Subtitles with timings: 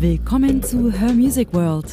[0.00, 1.84] Willkommen zu Her Music World.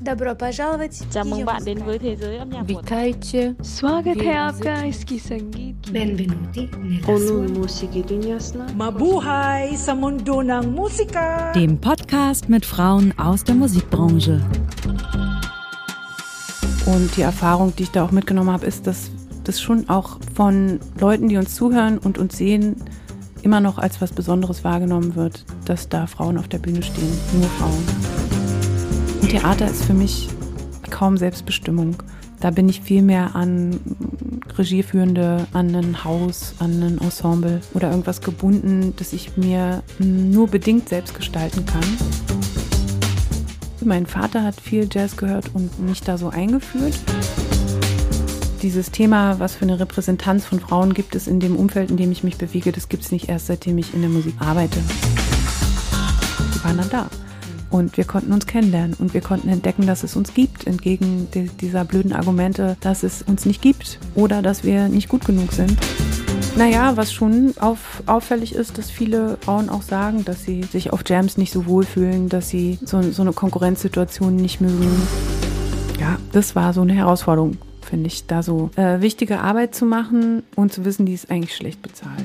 [0.00, 0.90] Добро пожаловать.
[1.10, 3.54] Chào mừng bạn đến với thế giới âm nhạc của Witajcie.
[3.62, 5.74] Swagat afgański sangit.
[5.92, 6.68] Benvenuti
[7.06, 8.66] nella Musiki Dunyasna.
[8.76, 11.52] Mabuhay sa mundo ng musika.
[11.54, 14.40] Dem Podcast mit Frauen aus der Musikbranche.
[16.86, 19.10] Und die Erfahrung, die ich da auch mitgenommen habe, ist, dass
[19.44, 22.74] das schon auch von Leuten, die uns zuhören und uns sehen,
[23.42, 27.48] immer noch als was Besonderes wahrgenommen wird dass da Frauen auf der Bühne stehen, nur
[27.50, 27.84] Frauen.
[29.22, 30.28] Und Theater ist für mich
[30.90, 31.96] kaum Selbstbestimmung.
[32.40, 33.80] Da bin ich viel mehr an
[34.56, 40.88] Regieführende, an ein Haus, an ein Ensemble oder irgendwas gebunden, das ich mir nur bedingt
[40.88, 41.84] selbst gestalten kann.
[43.84, 46.98] Mein Vater hat viel Jazz gehört und mich da so eingeführt.
[48.62, 52.10] Dieses Thema, was für eine Repräsentanz von Frauen gibt es in dem Umfeld, in dem
[52.10, 54.78] ich mich bewege, das gibt es nicht erst, seitdem ich in der Musik arbeite.
[56.64, 57.06] Waren dann da.
[57.70, 61.50] Und wir konnten uns kennenlernen und wir konnten entdecken, dass es uns gibt, entgegen di-
[61.60, 65.76] dieser blöden Argumente, dass es uns nicht gibt oder dass wir nicht gut genug sind.
[66.56, 71.00] Naja, was schon auf, auffällig ist, dass viele Frauen auch sagen, dass sie sich auf
[71.04, 74.88] Jams nicht so wohlfühlen, dass sie so, so eine Konkurrenzsituation nicht mögen.
[76.00, 80.44] Ja, das war so eine Herausforderung, finde ich, da so äh, wichtige Arbeit zu machen
[80.54, 82.24] und zu wissen, die ist eigentlich schlecht bezahlt.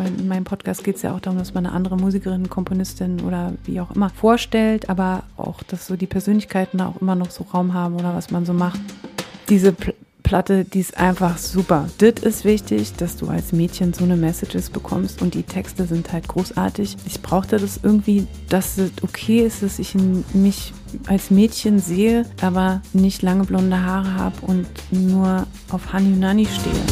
[0.00, 3.20] Weil in meinem Podcast geht es ja auch darum, dass man eine andere Musikerin, Komponistin
[3.20, 7.44] oder wie auch immer vorstellt, aber auch, dass so die Persönlichkeiten auch immer noch so
[7.52, 8.80] Raum haben oder was man so macht.
[9.50, 9.92] Diese Pl
[10.22, 11.88] Platte, die ist einfach super.
[11.98, 16.12] Das ist wichtig, dass du als Mädchen so eine Messages bekommst und die Texte sind
[16.12, 16.96] halt großartig.
[17.04, 19.96] Ich brauchte das irgendwie, dass es okay ist, dass ich
[20.32, 20.72] mich
[21.06, 26.84] als Mädchen sehe, aber nicht lange blonde Haare habe und nur auf Hani Nani stehe.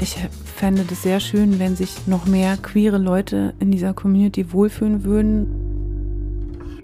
[0.00, 0.18] Ich
[0.58, 6.82] fände das sehr schön, wenn sich noch mehr queere Leute in dieser Community wohlfühlen würden.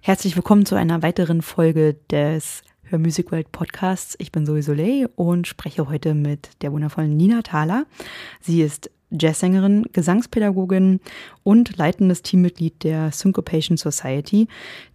[0.00, 4.16] Herzlich willkommen zu einer weiteren Folge des Hör Music World Podcasts.
[4.18, 7.84] Ich bin Zoe Soleil und spreche heute mit der wundervollen Nina Thaler.
[8.40, 11.00] Sie ist Jazzsängerin, Gesangspädagogin
[11.42, 14.48] und leitendes Teammitglied der Syncopation Society,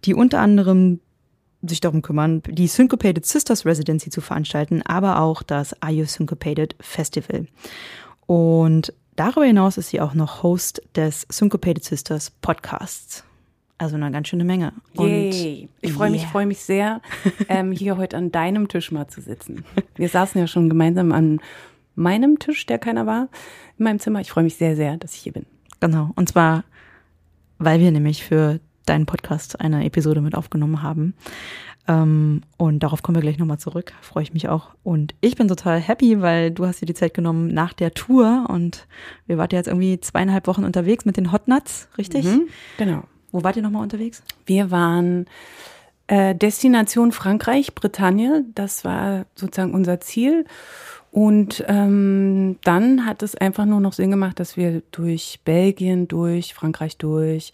[0.04, 0.98] die unter anderem
[1.62, 6.74] sich darum kümmern, die Syncopated Sisters Residency zu veranstalten, aber auch das Are You Syncopated
[6.80, 7.46] Festival.
[8.26, 13.24] Und darüber hinaus ist sie auch noch Host des Syncopated Sisters Podcasts.
[13.78, 14.72] Also eine ganz schöne Menge.
[14.94, 15.68] Und Yay.
[15.82, 16.30] Ich freue mich, Yeah.
[16.30, 17.02] freue mich sehr,
[17.48, 19.64] ähm, hier heute an deinem Tisch mal zu sitzen.
[19.96, 21.40] Wir saßen ja schon gemeinsam an
[21.94, 23.28] meinem Tisch, der keiner war,
[23.78, 24.20] in meinem Zimmer.
[24.20, 25.46] Ich freue mich sehr, sehr, dass ich hier bin.
[25.80, 26.10] Genau.
[26.16, 26.64] Und zwar,
[27.58, 31.14] weil wir nämlich für deinen Podcast eine Episode mit aufgenommen haben.
[31.88, 33.92] Ähm, und darauf kommen wir gleich nochmal zurück.
[34.00, 34.70] Freue ich mich auch.
[34.82, 38.46] Und ich bin total happy, weil du hast dir die Zeit genommen nach der Tour
[38.48, 38.86] und
[39.26, 42.24] wir wart ja jetzt irgendwie zweieinhalb Wochen unterwegs mit den Hot Nuts, richtig?
[42.24, 42.48] Mhm,
[42.78, 43.04] genau.
[43.30, 44.22] Wo wart ihr nochmal unterwegs?
[44.46, 45.26] Wir waren
[46.06, 48.44] äh, Destination Frankreich, Bretagne.
[48.54, 50.44] Das war sozusagen unser Ziel.
[51.12, 56.52] Und ähm, dann hat es einfach nur noch Sinn gemacht, dass wir durch Belgien, durch
[56.52, 57.52] Frankreich durch,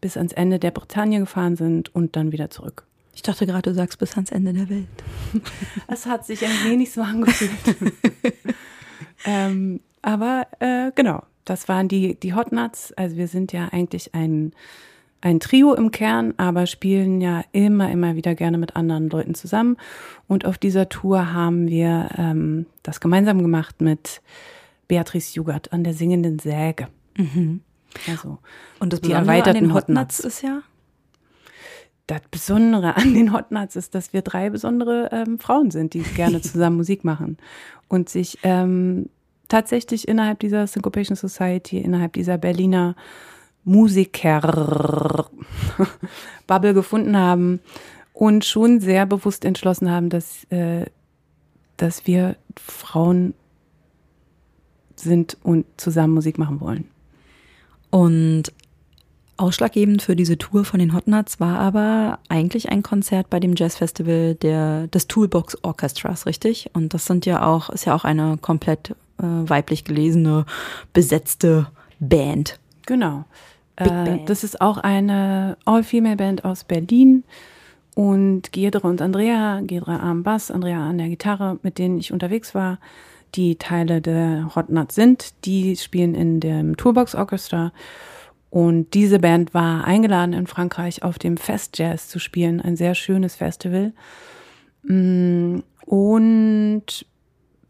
[0.00, 2.86] bis ans Ende der Bretagne gefahren sind und dann wieder zurück.
[3.14, 4.88] Ich dachte gerade, du sagst bis ans Ende der Welt.
[5.86, 7.50] Es hat sich ein wenig so angefühlt.
[9.24, 12.92] ähm, aber äh, genau, das waren die, die Hot Nuts.
[12.92, 14.52] Also wir sind ja eigentlich ein,
[15.20, 19.76] ein Trio im Kern, aber spielen ja immer, immer wieder gerne mit anderen Leuten zusammen.
[20.26, 24.22] Und auf dieser Tour haben wir ähm, das gemeinsam gemacht mit
[24.88, 26.88] Beatrice Jugert an der singenden Säge.
[28.08, 28.38] Also
[28.80, 30.20] Und das Die Besondere an erweiterten den Hot Nuts.
[30.20, 30.62] ist ja?
[32.06, 36.00] Das Besondere an den Hot Nuts ist, dass wir drei besondere ähm, Frauen sind, die
[36.16, 37.38] gerne zusammen Musik machen
[37.88, 39.08] und sich ähm,
[39.48, 42.96] tatsächlich innerhalb dieser Syncopation Society, innerhalb dieser Berliner
[43.64, 45.30] Musiker
[46.46, 47.60] Bubble gefunden haben
[48.12, 50.86] und schon sehr bewusst entschlossen haben, dass, äh,
[51.78, 53.34] dass wir Frauen
[54.96, 56.88] sind und zusammen Musik machen wollen.
[57.90, 58.52] Und
[59.36, 63.54] ausschlaggebend für diese Tour von den Hot Nuts war aber eigentlich ein Konzert bei dem
[63.56, 66.70] Jazzfestival der, des Toolbox Orchestras, richtig?
[66.74, 70.46] Und das sind ja auch, ist ja auch eine komplett äh, weiblich gelesene,
[70.92, 71.66] besetzte
[72.00, 72.58] Band.
[72.86, 73.24] Genau.
[73.76, 74.30] Big Äh, Band.
[74.30, 77.24] das ist auch eine All-Female-Band aus Berlin.
[77.94, 82.54] Und Giedre und Andrea, Giedre am Bass, Andrea an der Gitarre, mit denen ich unterwegs
[82.54, 82.78] war,
[83.36, 85.32] die Teile der Hot Nuts sind.
[85.44, 87.72] Die spielen in dem Toolbox Orchestra.
[88.54, 92.94] Und diese Band war eingeladen in Frankreich auf dem Fest Jazz zu spielen, ein sehr
[92.94, 93.92] schönes Festival.
[94.84, 96.84] Mm, Und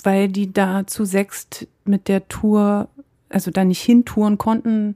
[0.02, 2.88] weil die da zu sechst mit der Tour,
[3.30, 4.94] also da nicht hintouren konnten,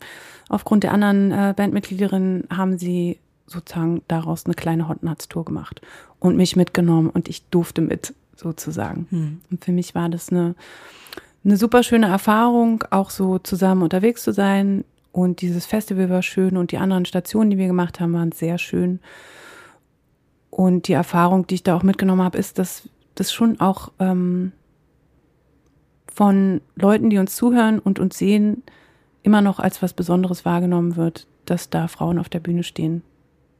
[0.51, 5.81] aufgrund der anderen äh, Bandmitgliederinnen, haben sie sozusagen daraus eine kleine Hot Nuts Tour gemacht
[6.19, 9.07] und mich mitgenommen und ich durfte mit sozusagen.
[9.09, 9.41] Hm.
[9.51, 10.55] Und für mich war das eine,
[11.47, 14.85] eine super schöne Erfahrung, auch so zusammen unterwegs zu sein.
[15.19, 18.57] Und dieses Festival war schön und die anderen Stationen, die wir gemacht haben, waren sehr
[18.57, 19.01] schön.
[20.49, 24.53] Und die Erfahrung, die ich da auch mitgenommen habe, ist, dass das schon auch ähm,
[26.07, 28.63] von Leuten, die uns zuhören und uns sehen,
[29.25, 33.03] immer noch als was Besonderes wahrgenommen wird, dass da Frauen auf der Bühne stehen.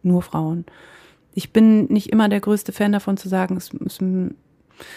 [0.05, 0.65] Nur Frauen.
[1.35, 4.37] Ich bin nicht immer der größte Fan davon zu sagen, es müssen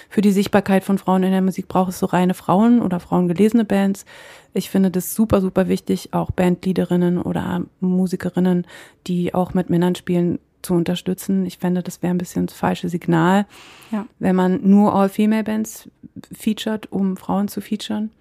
[0.09, 3.65] für die Sichtbarkeit von Frauen in der Musik braucht es so reine Frauen oder frauengelesene
[3.65, 4.05] Bands.
[4.53, 8.67] Ich finde das super, super wichtig, auch Bandleaderinnen oder Musikerinnen,
[9.07, 11.45] die auch mit Männern spielen, zu unterstützen.
[11.45, 13.45] Ich fände, das wäre ein bisschen das falsche Signal,
[13.91, 14.05] ja.
[14.19, 15.89] wenn man nur All-Female-Bands
[16.31, 18.11] featured, um Frauen zu featuren.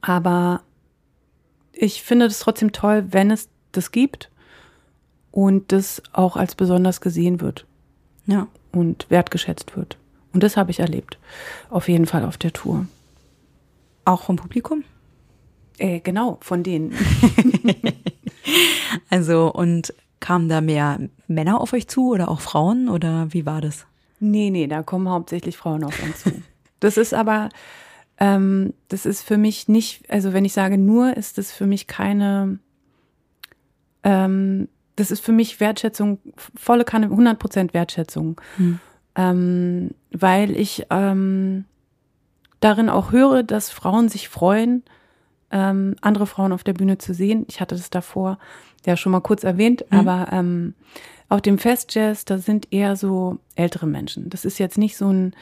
[0.00, 0.62] Aber
[1.72, 4.30] ich finde es trotzdem toll, wenn es das gibt
[5.30, 7.66] und das auch als besonders gesehen wird.
[8.26, 8.48] Ja.
[8.72, 9.98] Und wertgeschätzt wird.
[10.32, 11.18] Und das habe ich erlebt.
[11.70, 12.86] Auf jeden Fall auf der Tour.
[14.04, 14.84] Auch vom Publikum?
[15.78, 16.94] Äh, genau, von denen.
[19.10, 23.60] also, und kamen da mehr Männer auf euch zu oder auch Frauen oder wie war
[23.60, 23.86] das?
[24.20, 26.32] Nee, nee, da kommen hauptsächlich Frauen auf uns zu.
[26.80, 27.48] Das ist aber,
[28.18, 31.86] ähm, das ist für mich nicht, also wenn ich sage nur, ist das für mich
[31.86, 32.58] keine,
[34.02, 38.40] ähm, das ist für mich Wertschätzung, volle Kanne, 100 Prozent Wertschätzung.
[38.56, 38.80] Hm.
[39.14, 41.64] Ähm, weil ich ähm,
[42.60, 44.82] darin auch höre, dass Frauen sich freuen,
[45.50, 47.44] ähm, andere Frauen auf der Bühne zu sehen.
[47.48, 48.38] Ich hatte das davor
[48.86, 49.98] ja schon mal kurz erwähnt, mhm.
[49.98, 50.74] aber ähm,
[51.28, 54.30] auf dem Festjazz, da sind eher so ältere Menschen.
[54.30, 55.34] Das ist jetzt nicht so ein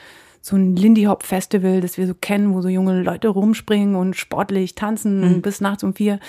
[0.47, 4.15] so ein Lindy Hop Festival, das wir so kennen, wo so junge Leute rumspringen und
[4.15, 5.43] sportlich tanzen mhm.
[5.43, 6.21] bis nachts um vier,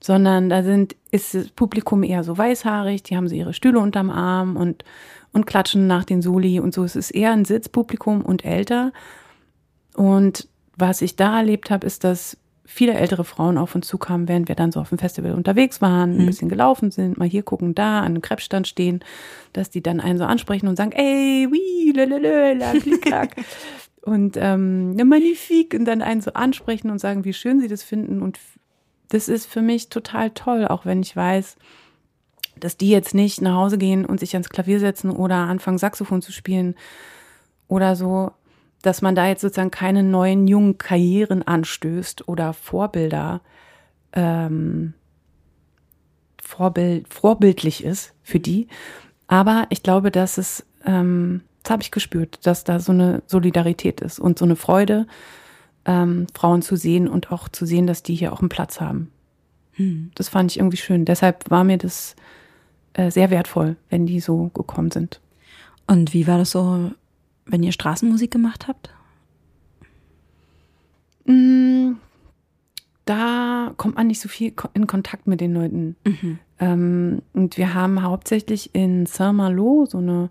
[0.00, 4.10] sondern da sind ist das Publikum eher so weißhaarig, die haben so ihre Stühle unterm
[4.10, 4.84] Arm und
[5.32, 6.84] und klatschen nach den Soli und so.
[6.84, 8.92] Es ist eher ein Sitzpublikum und älter.
[9.94, 14.48] Und was ich da erlebt habe, ist, dass viele ältere Frauen auf uns zukamen, während
[14.48, 16.26] wir dann so auf dem Festival unterwegs waren, ein mhm.
[16.26, 19.00] bisschen gelaufen sind, mal hier gucken, da, an einem Krebsstand stehen,
[19.54, 23.10] dass die dann einen so ansprechen und sagen, ey, wie, lalalala, klick,
[24.02, 27.82] und ähm, ja, magnifik und dann einen so ansprechen und sagen, wie schön sie das
[27.82, 28.38] finden und
[29.08, 31.56] das ist für mich total toll, auch wenn ich weiß,
[32.56, 36.22] dass die jetzt nicht nach Hause gehen und sich ans Klavier setzen oder anfangen Saxophon
[36.22, 36.74] zu spielen
[37.68, 38.32] oder so,
[38.82, 43.40] dass man da jetzt sozusagen keine neuen jungen Karrieren anstößt oder Vorbilder
[44.12, 44.94] ähm,
[46.42, 48.68] Vorbild, vorbildlich ist für die.
[49.26, 54.00] Aber ich glaube, dass es, ähm, das habe ich gespürt, dass da so eine Solidarität
[54.00, 55.06] ist und so eine Freude,
[55.88, 59.10] ähm, Frauen zu sehen und auch zu sehen, dass die hier auch einen Platz haben.
[59.72, 60.12] Hm.
[60.14, 61.04] Das fand ich irgendwie schön.
[61.04, 62.14] Deshalb war mir das
[62.92, 65.20] äh, sehr wertvoll, wenn die so gekommen sind.
[65.86, 66.92] Und wie war das so
[67.48, 68.90] wenn ihr Straßenmusik gemacht habt?
[71.24, 71.92] Mm,
[73.04, 75.96] da kommt man nicht so viel in Kontakt mit den Leuten.
[76.04, 76.38] Mhm.
[76.60, 80.30] Ähm, und wir haben hauptsächlich in Saint-Malo, so eine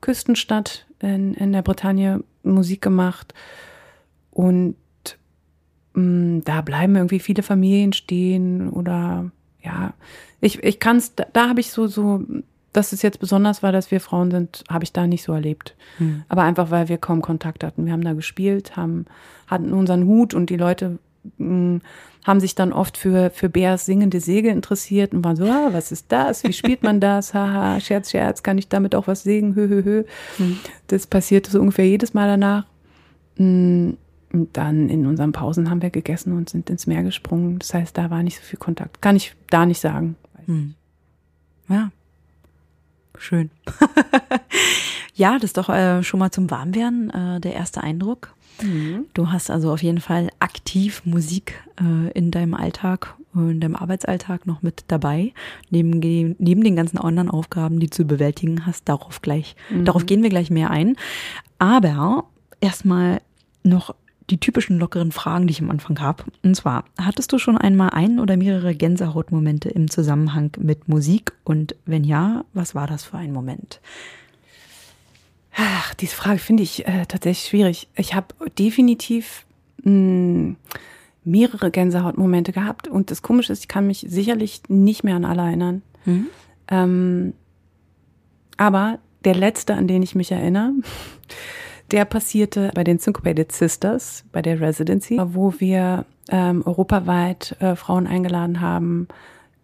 [0.00, 3.34] Küstenstadt in, in der Bretagne, Musik gemacht.
[4.30, 4.76] Und
[5.94, 9.30] da bleiben irgendwie viele Familien stehen oder
[9.62, 9.92] ja,
[10.40, 12.24] ich, ich kann es, da, da habe ich so, so
[12.72, 15.74] dass es jetzt besonders war, dass wir Frauen sind, habe ich da nicht so erlebt.
[15.98, 16.22] Hm.
[16.28, 17.84] Aber einfach, weil wir kaum Kontakt hatten.
[17.84, 19.06] Wir haben da gespielt, haben,
[19.48, 20.98] hatten unseren Hut und die Leute
[21.38, 21.80] mh, hm,
[22.24, 25.90] haben sich dann oft für, für Bärs singende Säge interessiert und waren so, ah, was
[25.90, 26.44] ist das?
[26.44, 27.34] Wie spielt man das?
[27.34, 29.54] Haha, Scherz, Scherz, kann ich damit auch was singen?
[29.54, 30.04] Hö, hö, hö.
[30.36, 30.58] Hm.
[30.86, 32.66] Das passierte so ungefähr jedes Mal danach.
[33.36, 33.96] Hm,
[34.32, 37.58] und dann in unseren Pausen haben wir gegessen und sind ins Meer gesprungen.
[37.58, 39.02] Das heißt, da war nicht so viel Kontakt.
[39.02, 40.16] Kann ich da nicht sagen.
[40.46, 40.74] Hm.
[41.68, 41.90] Ja,
[43.20, 43.50] Schön.
[45.14, 48.34] ja, das ist doch äh, schon mal zum Warmwerden äh, der erste Eindruck.
[48.62, 49.06] Mhm.
[49.12, 54.46] Du hast also auf jeden Fall aktiv Musik äh, in deinem Alltag, in deinem Arbeitsalltag
[54.46, 55.32] noch mit dabei,
[55.68, 56.00] neben,
[56.38, 58.88] neben den ganzen anderen Aufgaben, die du bewältigen hast.
[58.88, 59.84] Darauf gleich, mhm.
[59.84, 60.96] darauf gehen wir gleich mehr ein.
[61.58, 62.24] Aber
[62.60, 63.20] erstmal
[63.62, 63.94] noch
[64.30, 66.24] die typischen lockeren Fragen, die ich am Anfang habe.
[66.42, 71.32] Und zwar, hattest du schon einmal ein oder mehrere Gänsehautmomente im Zusammenhang mit Musik?
[71.44, 73.80] Und wenn ja, was war das für ein Moment?
[75.56, 77.88] Ach, diese Frage finde ich äh, tatsächlich schwierig.
[77.96, 79.44] Ich habe definitiv
[79.82, 80.56] mh, hm,
[81.24, 82.88] mehrere Gänsehautmomente gehabt.
[82.88, 85.82] Und das Komische ist, ich kann mich sicherlich nicht mehr an alle erinnern.
[86.04, 86.26] Mhm.
[86.68, 87.34] Ähm,
[88.56, 90.72] aber der letzte, an den ich mich erinnere,
[91.90, 98.06] der passierte bei den Syncopated Sisters, bei der Residency, wo wir ähm, europaweit äh, Frauen
[98.06, 99.08] eingeladen haben,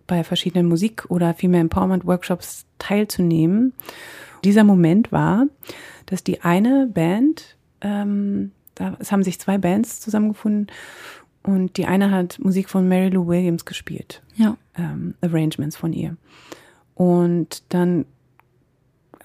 [0.07, 3.73] bei verschiedenen Musik- oder Female Empowerment-Workshops teilzunehmen.
[4.45, 5.47] Dieser Moment war,
[6.07, 10.69] dass die eine Band, ähm, da, es haben sich zwei Bands zusammengefunden
[11.43, 14.23] und die eine hat Musik von Mary Lou Williams gespielt.
[14.37, 14.57] Ja.
[14.77, 16.17] Ähm, Arrangements von ihr.
[16.95, 18.05] Und dann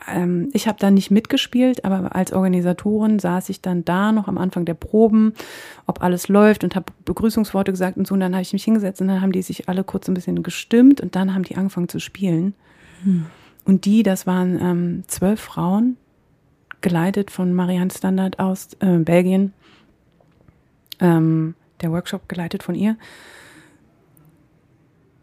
[0.08, 4.38] ähm, ich habe da nicht mitgespielt, aber als Organisatorin saß ich dann da noch am
[4.38, 5.34] Anfang der Proben,
[5.86, 8.13] ob alles läuft und habe Begrüßungsworte gesagt und so.
[8.13, 10.41] Und dann habe ich mich hingesetzt und dann haben die sich alle kurz ein bisschen
[10.43, 12.53] gestimmt und dann haben die angefangen zu spielen.
[13.03, 13.25] Hm.
[13.65, 15.98] Und die, das waren ähm, zwölf Frauen,
[16.81, 19.53] geleitet von Marianne Standard aus äh, Belgien.
[21.00, 22.98] Ähm, der Workshop geleitet von ihr.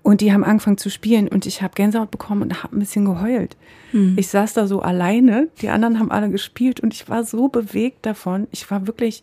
[0.08, 3.04] Und die haben angefangen zu spielen und ich habe Gänsehaut bekommen und habe ein bisschen
[3.04, 3.58] geheult.
[3.90, 4.14] Hm.
[4.16, 8.06] Ich saß da so alleine, die anderen haben alle gespielt und ich war so bewegt
[8.06, 8.46] davon.
[8.50, 9.22] Ich war wirklich,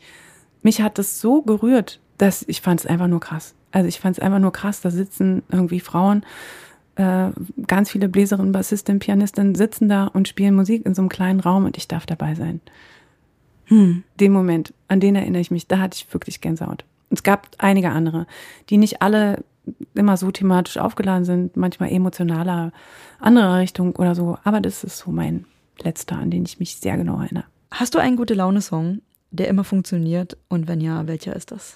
[0.62, 3.56] mich hat das so gerührt, dass ich fand es einfach nur krass.
[3.72, 6.24] Also ich fand es einfach nur krass, da sitzen irgendwie Frauen,
[6.98, 7.32] äh,
[7.66, 11.66] ganz viele Bläserinnen, Bassistinnen, Pianistinnen sitzen da und spielen Musik in so einem kleinen Raum
[11.66, 12.62] und ich darf dabei sein.
[13.64, 14.04] Hm.
[14.20, 16.86] Den Moment, an den erinnere ich mich, da hatte ich wirklich Gänsehaut.
[17.10, 18.28] Es gab einige andere,
[18.70, 19.44] die nicht alle
[19.96, 22.72] immer so thematisch aufgeladen sind, manchmal emotionaler,
[23.20, 24.38] anderer Richtung oder so.
[24.44, 25.46] Aber das ist so mein
[25.82, 27.46] letzter, an den ich mich sehr genau erinnere.
[27.72, 30.38] Hast du einen gute Laune-Song, der immer funktioniert?
[30.48, 31.76] Und wenn ja, welcher ist das?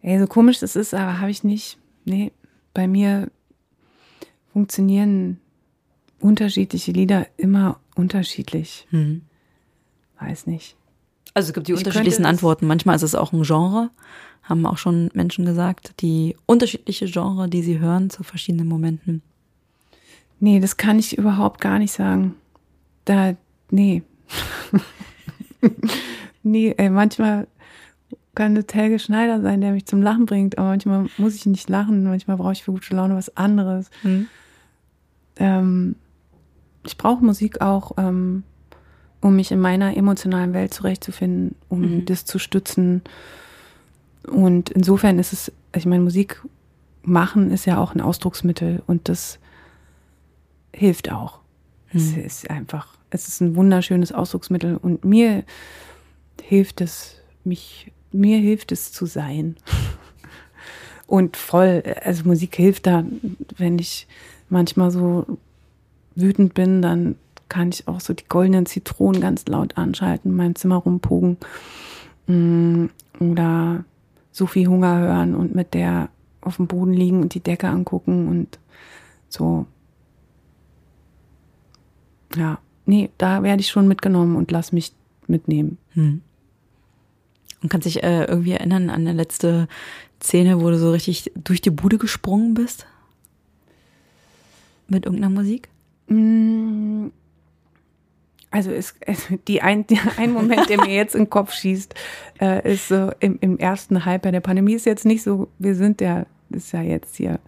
[0.00, 1.78] Ey, so komisch das ist, aber habe ich nicht.
[2.04, 2.32] Nee,
[2.74, 3.30] bei mir
[4.52, 5.38] funktionieren
[6.18, 8.86] unterschiedliche Lieder immer unterschiedlich.
[8.90, 9.22] Hm.
[10.18, 10.76] Weiß nicht.
[11.34, 12.66] Also es gibt die ich unterschiedlichsten Antworten.
[12.66, 13.90] Manchmal ist es auch ein Genre,
[14.42, 19.22] haben auch schon Menschen gesagt, die unterschiedliche Genre, die sie hören zu verschiedenen Momenten.
[20.40, 22.34] Nee, das kann ich überhaupt gar nicht sagen.
[23.04, 23.36] Da,
[23.70, 24.02] nee.
[26.42, 27.46] nee, ey, manchmal
[28.34, 31.68] kann es Helge Schneider sein, der mich zum Lachen bringt, aber manchmal muss ich nicht
[31.68, 33.90] lachen, manchmal brauche ich für gute Laune was anderes.
[34.02, 34.26] Hm.
[35.36, 35.96] Ähm,
[36.84, 38.42] ich brauche Musik auch, ähm,
[39.20, 42.04] um mich in meiner emotionalen Welt zurechtzufinden, um mhm.
[42.06, 43.02] das zu stützen.
[44.26, 46.40] Und insofern ist es, ich meine, Musik
[47.02, 49.38] machen ist ja auch ein Ausdrucksmittel und das
[50.72, 51.40] hilft auch.
[51.92, 52.00] Mhm.
[52.00, 55.44] Es ist einfach, es ist ein wunderschönes Ausdrucksmittel und mir
[56.40, 59.56] hilft es, mich, mir hilft es zu sein.
[61.08, 63.04] Und voll, also Musik hilft da,
[63.58, 64.06] wenn ich
[64.48, 65.26] manchmal so
[66.14, 67.16] wütend bin, dann
[67.50, 71.36] kann ich auch so die goldenen Zitronen ganz laut anschalten, in meinem Zimmer rumpogen.
[72.28, 72.86] Mm,
[73.18, 73.84] oder
[74.32, 76.08] so viel Hunger hören und mit der
[76.40, 78.58] auf dem Boden liegen und die Decke angucken und
[79.28, 79.66] so.
[82.34, 84.92] Ja, nee, da werde ich schon mitgenommen und lass mich
[85.26, 85.78] mitnehmen.
[85.92, 86.22] Hm.
[87.62, 89.68] Und kannst dich äh, irgendwie erinnern an eine letzte
[90.20, 92.86] Szene, wo du so richtig durch die Bude gesprungen bist?
[94.88, 95.68] Mit irgendeiner Musik?
[96.08, 97.08] Mm,
[98.52, 98.96] also ist
[99.48, 101.94] die ein, die ein Moment, der mir jetzt in den Kopf schießt,
[102.40, 106.00] äh, ist so im, im ersten Halbjahr der Pandemie ist jetzt nicht so, wir sind
[106.00, 107.40] ja, ist ja jetzt hier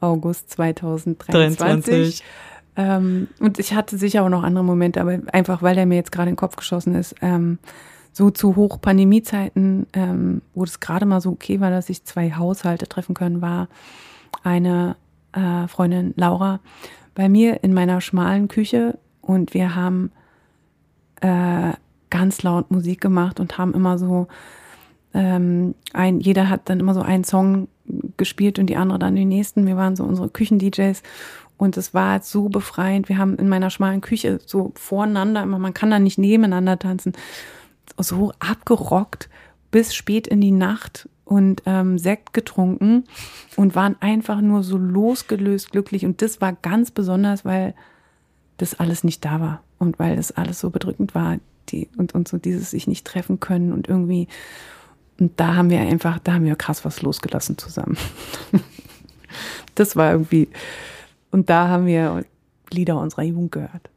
[0.00, 1.58] August 2023.
[1.58, 2.24] 23.
[2.76, 6.12] Ähm, und ich hatte sicher auch noch andere Momente, aber einfach weil der mir jetzt
[6.12, 7.58] gerade in den Kopf geschossen ist, ähm,
[8.12, 12.32] so zu hoch Pandemiezeiten, ähm, wo es gerade mal so okay war, dass sich zwei
[12.32, 13.68] Haushalte treffen können, war
[14.42, 14.96] eine
[15.32, 16.60] äh, Freundin Laura
[17.14, 20.10] bei mir in meiner schmalen Küche und wir haben
[21.24, 21.72] äh,
[22.10, 24.28] ganz laut Musik gemacht und haben immer so
[25.14, 27.68] ähm, ein, jeder hat dann immer so einen Song
[28.16, 29.66] gespielt und die andere dann den nächsten.
[29.66, 31.02] Wir waren so unsere Küchen-DJs
[31.56, 33.08] und es war so befreiend.
[33.08, 37.14] Wir haben in meiner schmalen Küche so voreinander immer, man kann da nicht nebeneinander tanzen,
[37.98, 39.30] so abgerockt
[39.70, 43.04] bis spät in die Nacht und ähm, Sekt getrunken
[43.56, 46.04] und waren einfach nur so losgelöst glücklich.
[46.04, 47.74] Und das war ganz besonders, weil
[48.56, 52.28] das alles nicht da war und weil das alles so bedrückend war, die und, und
[52.28, 54.28] so dieses sich nicht treffen können und irgendwie
[55.18, 57.96] und da haben wir einfach, da haben wir krass was losgelassen zusammen.
[59.74, 60.48] das war irgendwie
[61.30, 62.24] und da haben wir
[62.70, 63.90] Lieder unserer Jugend gehört.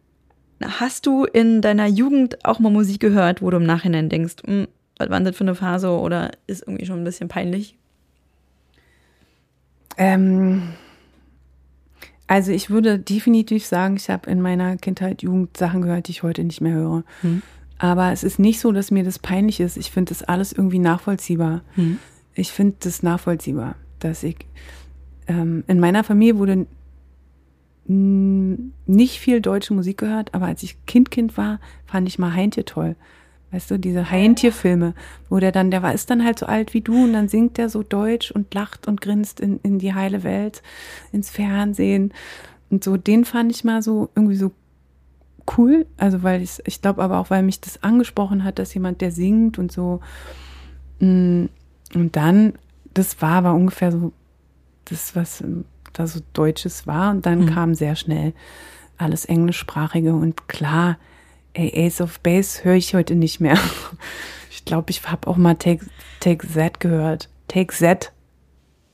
[0.63, 4.67] Hast du in deiner Jugend auch mal Musik gehört, wo du im Nachhinein denkst, hm,
[4.97, 7.77] was war das für eine Phase oder ist irgendwie schon ein bisschen peinlich?
[9.97, 10.69] Ähm,
[12.27, 16.24] also ich würde definitiv sagen, ich habe in meiner Kindheit, Jugend Sachen gehört, die ich
[16.24, 17.03] heute nicht mehr höre.
[17.22, 17.41] Hm.
[17.77, 19.77] Aber es ist nicht so, dass mir das peinlich ist.
[19.77, 21.62] Ich finde das alles irgendwie nachvollziehbar.
[21.75, 22.00] Hm.
[22.34, 24.38] Ich finde das nachvollziehbar, dass ich
[25.27, 26.67] ähm, in meiner Familie wurde
[27.89, 32.65] nicht viel deutsche Musik gehört, aber als ich Kind Kind war, fand ich mal Heintje
[32.65, 32.98] toll.
[33.51, 34.94] Weißt du, diese Haientierfilme,
[35.30, 37.58] wo der dann, der war, ist dann halt so alt wie du und dann singt
[37.58, 40.62] der so deutsch und lacht und grinst in, in die heile Welt,
[41.13, 42.13] ins Fernsehen.
[42.70, 44.51] Und so, den fand ich mal so irgendwie so
[45.58, 45.86] cool.
[45.96, 49.12] Also, weil ich, ich glaube aber auch, weil mich das angesprochen hat, dass jemand, der
[49.12, 50.01] singt und so.
[51.00, 51.46] Mm,
[51.96, 52.54] und dann,
[52.94, 54.12] das war aber ungefähr so
[54.86, 55.42] das, was
[55.94, 57.12] da so Deutsches war.
[57.12, 57.46] Und dann mhm.
[57.48, 58.34] kam sehr schnell
[58.98, 60.98] alles Englischsprachige und klar,
[61.57, 63.57] ey, Ace of Base höre ich heute nicht mehr.
[64.49, 65.85] Ich glaube, ich habe auch mal Take,
[66.19, 67.29] Take Z gehört.
[67.47, 68.11] Take Z,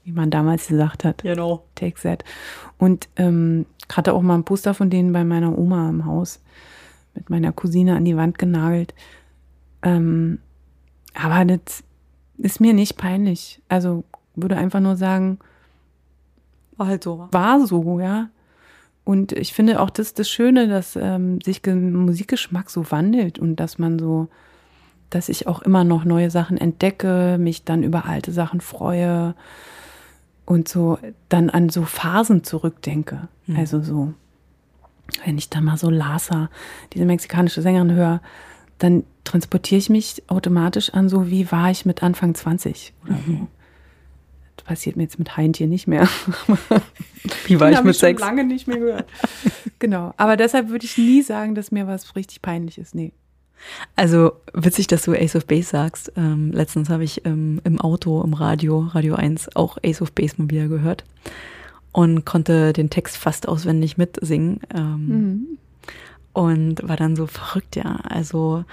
[0.03, 1.23] wie man damals gesagt hat.
[1.23, 1.63] Genau.
[1.73, 2.23] Take Z.
[2.77, 6.41] Und ähm, hatte auch mal ein Poster von denen bei meiner Oma im Haus
[7.15, 8.93] mit meiner Cousine an die Wand genagelt.
[9.81, 10.39] Ähm,
[11.15, 11.83] aber das
[12.37, 13.61] ist mir nicht peinlich.
[13.69, 14.03] Also
[14.35, 15.39] würde einfach nur sagen,
[16.77, 17.27] war halt so.
[17.31, 18.29] War so, ja.
[19.05, 23.77] Und ich finde auch das das Schöne, dass ähm, sich Musikgeschmack so wandelt und dass
[23.77, 24.29] man so,
[25.09, 29.35] dass ich auch immer noch neue Sachen entdecke, mich dann über alte Sachen freue
[30.45, 30.97] und so
[31.29, 33.27] dann an so Phasen zurückdenke.
[33.47, 33.57] Mhm.
[33.57, 34.13] Also so,
[35.25, 36.49] wenn ich dann mal so Lasa,
[36.93, 38.21] diese mexikanische Sängerin höre,
[38.79, 43.19] dann transportiere ich mich automatisch an so, wie war ich mit Anfang 20 oder mhm.
[43.25, 43.47] so.
[44.63, 46.07] Passiert mir jetzt mit Heintje nicht mehr.
[47.45, 48.21] Wie war ich mit ich sechs?
[48.21, 49.09] Ich lange nicht mehr gehört.
[49.79, 50.13] genau.
[50.17, 52.95] Aber deshalb würde ich nie sagen, dass mir was richtig peinlich ist.
[52.95, 53.11] Nee.
[53.95, 56.11] Also witzig, dass du Ace of Base sagst.
[56.15, 60.35] Ähm, letztens habe ich ähm, im Auto, im Radio, Radio 1, auch Ace of Base
[60.37, 61.03] mal wieder gehört
[61.91, 64.59] und konnte den Text fast auswendig mitsingen.
[64.73, 65.57] Ähm, mhm.
[66.33, 67.99] Und war dann so verrückt, ja.
[68.09, 68.65] Also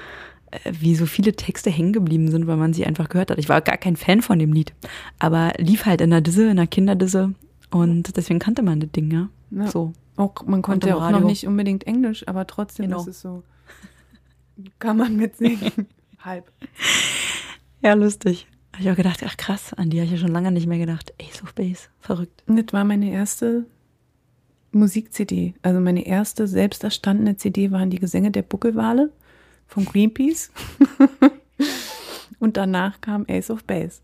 [0.70, 3.38] wie so viele Texte hängen geblieben sind, weil man sie einfach gehört hat.
[3.38, 4.72] Ich war gar kein Fan von dem Lied,
[5.18, 7.34] aber lief halt in der Disse, in der Kinderdisse
[7.70, 9.28] und deswegen kannte man das Ding, ja.
[9.50, 9.66] ja.
[9.68, 9.92] So.
[10.16, 13.00] Auch, man konnte ja auch noch nicht unbedingt Englisch, aber trotzdem genau.
[13.00, 13.42] ist es so.
[14.78, 15.86] Kann man mitsingen.
[16.18, 16.52] Halb.
[17.80, 18.46] Ja, lustig.
[18.72, 20.78] Habe ich auch gedacht, ach krass, an die habe ich ja schon lange nicht mehr
[20.78, 21.14] gedacht.
[21.20, 22.44] Ace of Base, verrückt.
[22.46, 23.64] Das war meine erste
[24.72, 25.54] Musik-CD.
[25.62, 29.10] Also meine erste selbst erstandene CD waren die Gesänge der Buckelwale
[29.70, 30.50] von Greenpeace.
[32.38, 34.00] Und danach kam Ace of Base.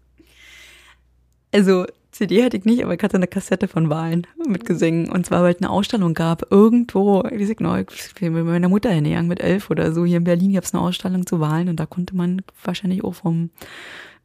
[1.53, 5.11] Also CD hatte ich nicht, aber ich hatte eine Kassette von Wahlen mit Gesängen.
[5.11, 8.69] Und zwar, weil es eine Ausstellung gab, irgendwo, ich weiß noch, ich bin mit meiner
[8.69, 10.05] Mutter hingegangen mit elf oder so.
[10.05, 13.15] Hier in Berlin gab es eine Ausstellung zu Wahlen und da konnte man wahrscheinlich auch
[13.15, 13.51] vom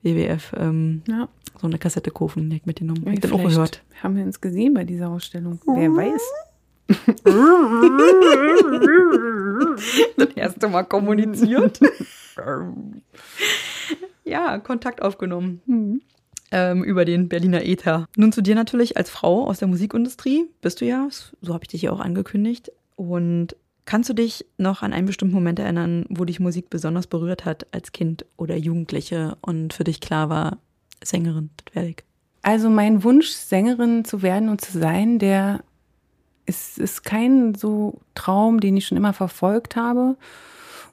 [0.03, 1.27] WWF ähm, ja.
[1.59, 3.05] so eine Kassette kaufen, die ich mitgenommen.
[3.11, 3.83] Ich dann auch gehört.
[4.01, 5.59] Haben wir uns gesehen bei dieser Ausstellung?
[5.65, 6.21] Wer weiß.
[10.17, 11.79] das erste Mal kommuniziert.
[14.23, 15.61] ja, Kontakt aufgenommen.
[15.65, 16.01] Mhm.
[16.53, 18.07] Ähm, über den Berliner Äther.
[18.17, 20.47] Nun zu dir natürlich als Frau aus der Musikindustrie.
[20.61, 21.07] Bist du ja,
[21.41, 22.71] so habe ich dich ja auch angekündigt.
[22.97, 27.45] Und kannst du dich noch an einen bestimmten Moment erinnern, wo dich Musik besonders berührt
[27.45, 30.57] hat als Kind oder Jugendliche und für dich klar war,
[31.03, 32.03] Sängerin, das werde ich?
[32.41, 35.63] Also mein Wunsch, Sängerin zu werden und zu sein, der
[36.45, 40.17] es ist kein so Traum, den ich schon immer verfolgt habe.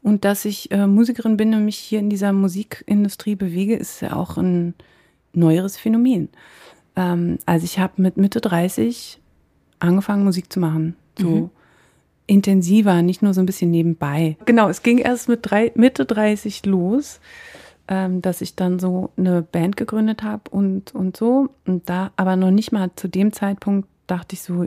[0.03, 4.15] Und dass ich äh, Musikerin bin und mich hier in dieser Musikindustrie bewege, ist ja
[4.15, 4.75] auch ein
[5.33, 6.29] neueres Phänomen.
[6.97, 9.21] Ähm, also ich habe mit Mitte 30
[9.81, 10.97] angefangen, Musik zu machen.
[11.19, 11.51] So mhm.
[12.27, 14.37] intensiver, nicht nur so ein bisschen nebenbei.
[14.45, 17.21] Genau, es ging erst mit drei, Mitte 30 los,
[17.89, 21.49] ähm, dass ich dann so eine Band gegründet habe und, und so.
[21.67, 24.67] Und da, aber noch nicht mal zu dem Zeitpunkt dachte ich so,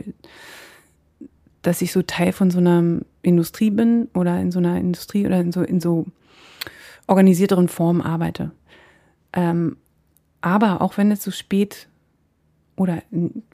[1.62, 5.40] dass ich so Teil von so einer Industrie bin oder in so einer Industrie oder
[5.40, 6.06] in so, in so
[7.06, 8.50] organisierteren Formen arbeite.
[9.32, 9.76] Ähm,
[10.40, 11.88] aber auch wenn es so spät
[12.76, 13.02] oder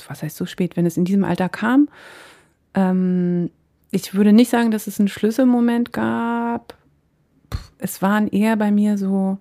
[0.09, 1.89] was heißt so spät, wenn es in diesem Alter kam,
[2.75, 3.51] ähm,
[3.91, 6.77] ich würde nicht sagen, dass es einen Schlüsselmoment gab.
[7.79, 9.39] Es waren eher bei mir so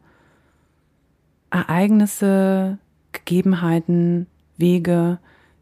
[1.50, 2.78] Ereignisse,
[3.12, 4.28] Gegebenheiten,
[4.58, 5.20] Wege,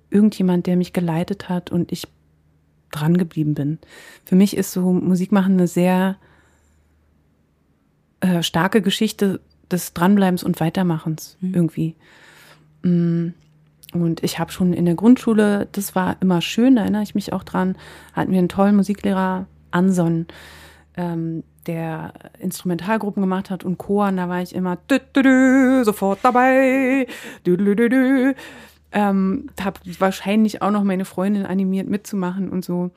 [0.09, 2.07] irgendjemand, der mich geleitet hat und ich
[2.95, 3.79] dran geblieben bin.
[4.25, 6.17] Für mich ist so Musik machen eine sehr
[8.21, 9.39] äh, starke Geschichte
[9.71, 11.53] des Dranbleibens und Weitermachens mhm.
[11.53, 11.95] irgendwie.
[12.83, 13.29] Mm.
[13.93, 17.31] Und ich habe schon in der Grundschule, das war immer schön, da erinnere ich mich
[17.31, 17.77] auch dran,
[18.11, 20.27] hatten wir einen tollen Musiklehrer, Anson,
[20.97, 25.83] ähm, der Instrumentalgruppen gemacht hat und Chor, und da war ich immer dü, dü, dü,
[25.85, 27.07] sofort dabei.
[27.45, 28.35] Dü, dü, dü, dü.
[28.95, 32.91] Ähm, habe wahrscheinlich auch noch meine Freundin animiert mitzumachen und so.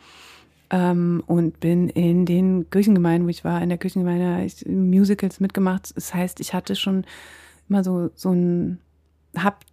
[0.70, 5.94] Ähm, und bin in den Kirchengemeinden, wo ich war, in der Kirchengemeinde ich, Musicals mitgemacht.
[5.96, 7.04] Das heißt, ich hatte schon
[7.68, 8.78] immer so, so ein,
[9.36, 9.64] hab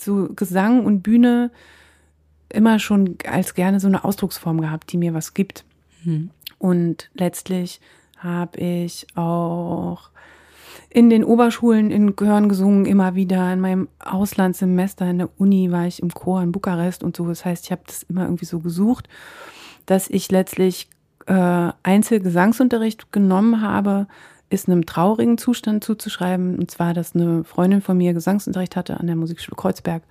[0.00, 1.50] so Gesang und Bühne
[2.48, 5.64] immer schon als gerne so eine Ausdrucksform gehabt, die mir was gibt.
[6.04, 6.30] Mhm.
[6.58, 7.80] Und letztlich
[8.18, 10.10] habe ich auch
[10.94, 13.52] in den Oberschulen in Gehörn gesungen, immer wieder.
[13.52, 17.26] In meinem Auslandssemester in der Uni war ich im Chor in Bukarest und so.
[17.26, 19.08] Das heißt, ich habe das immer irgendwie so gesucht,
[19.86, 20.88] dass ich letztlich
[21.26, 24.06] äh, Einzelgesangsunterricht genommen habe,
[24.50, 26.56] ist einem traurigen Zustand zuzuschreiben.
[26.60, 30.04] Und zwar, dass eine Freundin von mir Gesangsunterricht hatte an der Musikschule Kreuzberg.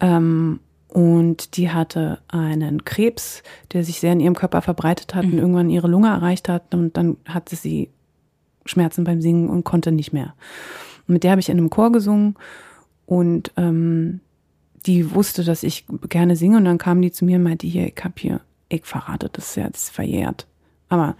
[0.00, 5.32] Ähm, und die hatte einen Krebs, der sich sehr in ihrem Körper verbreitet hat mhm.
[5.32, 6.74] und irgendwann ihre Lunge erreicht hat.
[6.74, 7.88] Und dann hatte sie
[8.68, 10.34] Schmerzen beim Singen und konnte nicht mehr.
[11.06, 12.34] Und mit der habe ich in einem Chor gesungen
[13.06, 14.20] und ähm,
[14.86, 17.86] die wusste, dass ich gerne singe und dann kam die zu mir und meinte, hier,
[17.86, 20.46] ich hab hier, ich verrate das ist verjährt.
[20.88, 21.16] Aber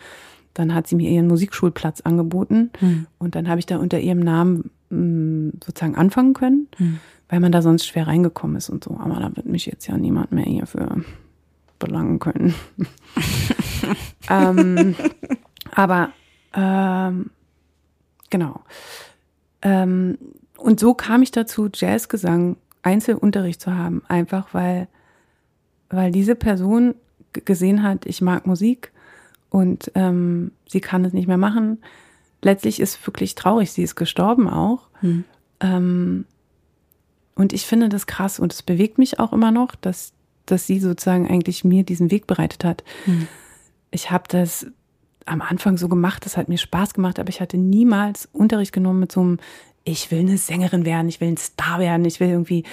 [0.54, 3.06] dann hat sie mir ihren Musikschulplatz angeboten hm.
[3.18, 6.98] und dann habe ich da unter ihrem Namen mh, mm, sozusagen anfangen können, hm.
[7.28, 8.96] weil man da sonst schwer reingekommen ist und so.
[8.98, 11.02] Aber da wird mich jetzt ja niemand mehr hierfür
[11.78, 12.54] belangen können.
[14.30, 14.94] ähm,
[15.72, 16.10] aber
[16.54, 17.30] ähm,
[18.36, 18.60] Genau.
[19.62, 20.18] Ähm,
[20.58, 24.88] und so kam ich dazu, Jazzgesang, Einzelunterricht zu haben, einfach weil,
[25.88, 26.94] weil diese Person
[27.32, 28.92] gesehen hat, ich mag Musik
[29.48, 31.78] und ähm, sie kann es nicht mehr machen.
[32.42, 34.88] Letztlich ist wirklich traurig, sie ist gestorben auch.
[35.00, 35.24] Hm.
[35.60, 36.26] Ähm,
[37.36, 40.12] und ich finde das krass und es bewegt mich auch immer noch, dass,
[40.44, 42.84] dass sie sozusagen eigentlich mir diesen Weg bereitet hat.
[43.06, 43.28] Hm.
[43.90, 44.66] Ich habe das
[45.26, 49.00] am Anfang so gemacht, das hat mir Spaß gemacht, aber ich hatte niemals Unterricht genommen
[49.00, 49.38] mit so einem,
[49.84, 52.64] ich will eine Sängerin werden, ich will ein Star werden, ich will irgendwie,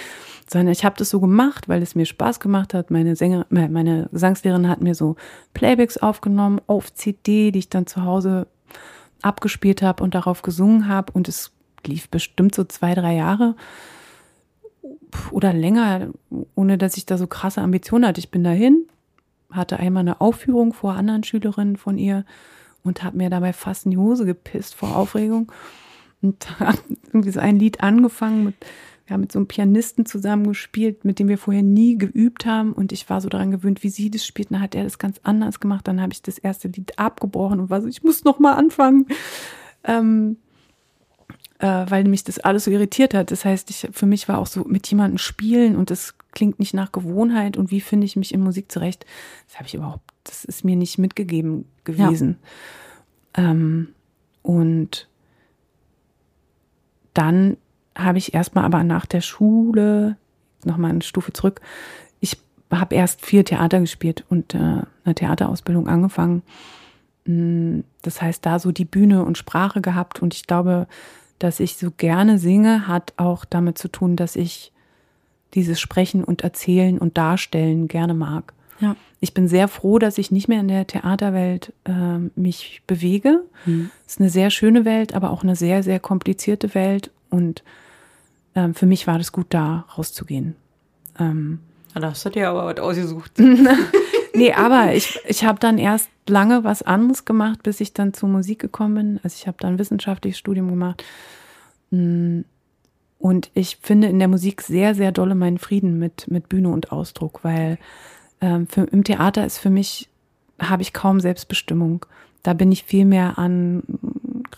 [0.48, 2.90] sondern ich habe das so gemacht, weil es mir Spaß gemacht hat.
[2.90, 5.16] Meine Sänger, meine Gesangslehrerin hat mir so
[5.52, 8.46] Playbacks aufgenommen auf CD, die ich dann zu Hause
[9.22, 11.52] abgespielt habe und darauf gesungen habe und es
[11.86, 13.56] lief bestimmt so zwei, drei Jahre
[15.30, 16.08] oder länger,
[16.54, 18.18] ohne dass ich da so krasse Ambitionen hatte.
[18.18, 18.86] Ich bin dahin,
[19.50, 22.24] hatte einmal eine Aufführung vor anderen Schülerinnen von ihr
[22.82, 25.50] und habe mir dabei fast in die Hose gepisst vor Aufregung.
[26.22, 28.54] Und habe irgendwie so ein Lied angefangen mit,
[29.06, 32.72] wir haben mit so einem Pianisten zusammen gespielt, mit dem wir vorher nie geübt haben.
[32.72, 34.50] Und ich war so daran gewöhnt, wie sie das spielt.
[34.50, 35.86] Dann hat er das ganz anders gemacht.
[35.86, 39.06] Dann habe ich das erste Lied abgebrochen und war so, ich muss noch mal anfangen.
[39.84, 40.38] Ähm,
[41.58, 43.30] äh, weil mich das alles so irritiert hat.
[43.30, 46.74] Das heißt, ich, für mich war auch so mit jemandem spielen und das klingt nicht
[46.74, 49.06] nach Gewohnheit und wie finde ich mich in Musik zurecht,
[49.46, 52.38] das habe ich überhaupt, das ist mir nicht mitgegeben gewesen.
[53.36, 53.50] Ja.
[53.50, 53.88] Ähm,
[54.42, 55.08] und
[57.14, 57.56] dann
[57.96, 60.16] habe ich erstmal aber nach der Schule,
[60.64, 61.60] nochmal eine Stufe zurück,
[62.20, 62.38] ich
[62.70, 66.42] habe erst viel Theater gespielt und äh, eine Theaterausbildung angefangen.
[67.24, 70.86] Mm, das heißt, da so die Bühne und Sprache gehabt und ich glaube,
[71.38, 74.72] dass ich so gerne singe, hat auch damit zu tun, dass ich
[75.54, 78.52] dieses Sprechen und Erzählen und Darstellen gerne mag.
[78.80, 78.96] Ja.
[79.20, 83.44] Ich bin sehr froh, dass ich nicht mehr in der Theaterwelt äh, mich bewege.
[83.64, 83.90] Mhm.
[84.06, 87.10] Es ist eine sehr schöne Welt, aber auch eine sehr, sehr komplizierte Welt.
[87.30, 87.62] Und
[88.54, 90.56] ähm, für mich war das gut, da rauszugehen.
[91.18, 91.60] Ähm,
[91.94, 93.32] da hast du dir aber was ausgesucht.
[94.34, 98.28] nee, aber ich, ich habe dann erst lange was anderes gemacht, bis ich dann zur
[98.28, 99.20] Musik gekommen bin.
[99.22, 101.04] Also ich habe dann wissenschaftliches Studium gemacht.
[101.90, 102.44] Hm,
[103.24, 106.92] und ich finde in der Musik sehr, sehr dolle meinen Frieden mit, mit Bühne und
[106.92, 107.78] Ausdruck, weil
[108.42, 110.10] ähm, für, im Theater ist für mich,
[110.60, 112.04] habe ich kaum Selbstbestimmung.
[112.42, 113.82] Da bin ich viel mehr an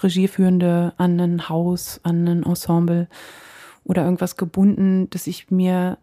[0.03, 3.07] Regieführende, an ein Haus, an ein Ensemble
[3.85, 5.97] oder irgendwas gebunden, dass ich mir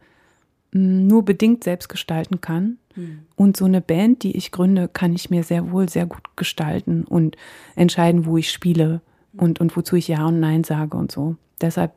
[0.71, 2.77] hm, nur bedingt selbst gestalten kann.
[2.95, 3.23] Mhm.
[3.35, 7.03] Und so eine Band, die ich gründe, kann ich mir sehr wohl sehr gut gestalten
[7.03, 7.35] und
[7.75, 9.01] entscheiden, wo ich spiele
[9.35, 11.35] und, und wozu ich Ja und Nein sage und so.
[11.59, 11.91] Deshalb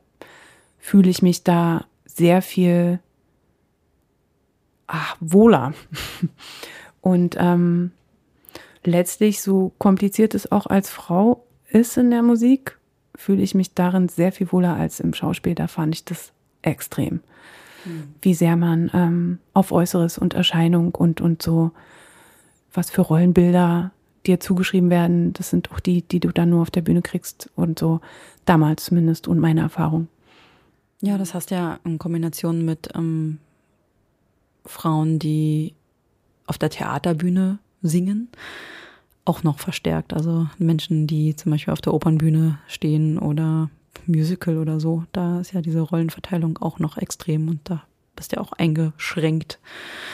[0.87, 2.99] fühle ich mich da sehr viel
[4.87, 5.73] ach, wohler.
[7.01, 7.91] Und ähm,
[8.85, 12.77] letztlich, so kompliziert es auch als Frau ist in der Musik,
[13.15, 15.55] fühle ich mich darin sehr viel wohler als im Schauspiel.
[15.55, 17.15] Da fand ich das extrem.
[17.83, 18.15] Mhm.
[18.21, 21.71] Wie sehr man ähm, auf Äußeres und Erscheinung und, und so,
[22.73, 23.91] was für Rollenbilder
[24.25, 27.49] dir zugeschrieben werden, das sind auch die, die du dann nur auf der Bühne kriegst
[27.57, 27.99] und so,
[28.45, 30.07] damals zumindest und meine Erfahrung.
[31.01, 33.37] Ja, das hast ja in Kombination mit ähm,
[34.65, 35.73] Frauen, die
[36.47, 38.29] auf der Theaterbühne singen,
[39.25, 40.13] auch noch verstärkt.
[40.13, 43.69] Also Menschen, die zum Beispiel auf der Opernbühne stehen oder
[44.05, 47.83] Musical oder so, da ist ja diese Rollenverteilung auch noch extrem und da
[48.15, 49.59] bist du ja auch eingeschränkt,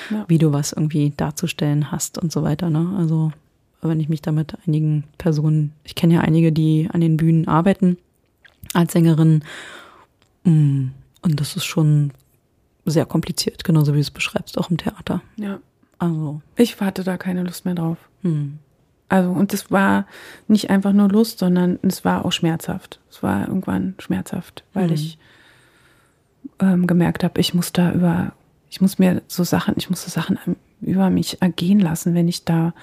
[0.09, 0.25] ja.
[0.27, 2.69] wie du was irgendwie darzustellen hast und so weiter.
[2.69, 2.93] Ne?
[2.97, 3.31] Also
[3.81, 7.47] wenn ich mich da mit einigen Personen, ich kenne ja einige, die an den Bühnen
[7.47, 7.97] arbeiten
[8.73, 9.43] als Sängerin.
[10.45, 12.11] Und das ist schon
[12.85, 15.21] sehr kompliziert, genauso wie du es beschreibst, auch im Theater.
[15.37, 15.59] Ja.
[15.99, 16.41] Also.
[16.57, 17.97] Ich hatte da keine Lust mehr drauf.
[18.23, 18.59] Hm.
[19.09, 20.07] Also, und es war
[20.47, 22.99] nicht einfach nur Lust, sondern es war auch schmerzhaft.
[23.09, 24.93] Es war irgendwann schmerzhaft, weil mhm.
[24.93, 25.17] ich
[26.59, 28.33] ähm, gemerkt habe, ich muss da über,
[28.69, 30.39] ich muss mir so Sachen, ich muss so Sachen
[30.81, 32.73] über mich ergehen lassen, wenn ich da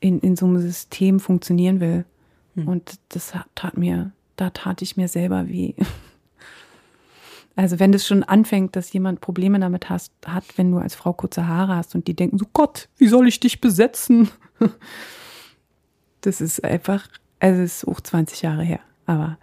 [0.00, 2.04] in, in so einem System funktionieren will.
[2.54, 2.68] Mhm.
[2.68, 5.74] Und das tat mir, da tat ich mir selber weh.
[7.54, 11.12] Also wenn das schon anfängt, dass jemand Probleme damit hast, hat, wenn du als Frau
[11.12, 14.30] kurze Haare hast und die denken so, Gott, wie soll ich dich besetzen?
[16.22, 17.08] Das ist einfach,
[17.40, 19.38] also es ist auch 20 Jahre her, aber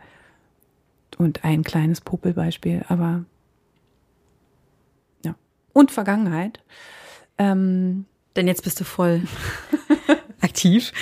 [1.17, 3.25] und ein kleines Popelbeispiel, aber
[5.25, 5.35] ja.
[5.73, 6.61] Und Vergangenheit.
[7.37, 8.05] Ähm,
[8.37, 9.23] Denn jetzt bist du voll
[10.39, 10.93] aktiv.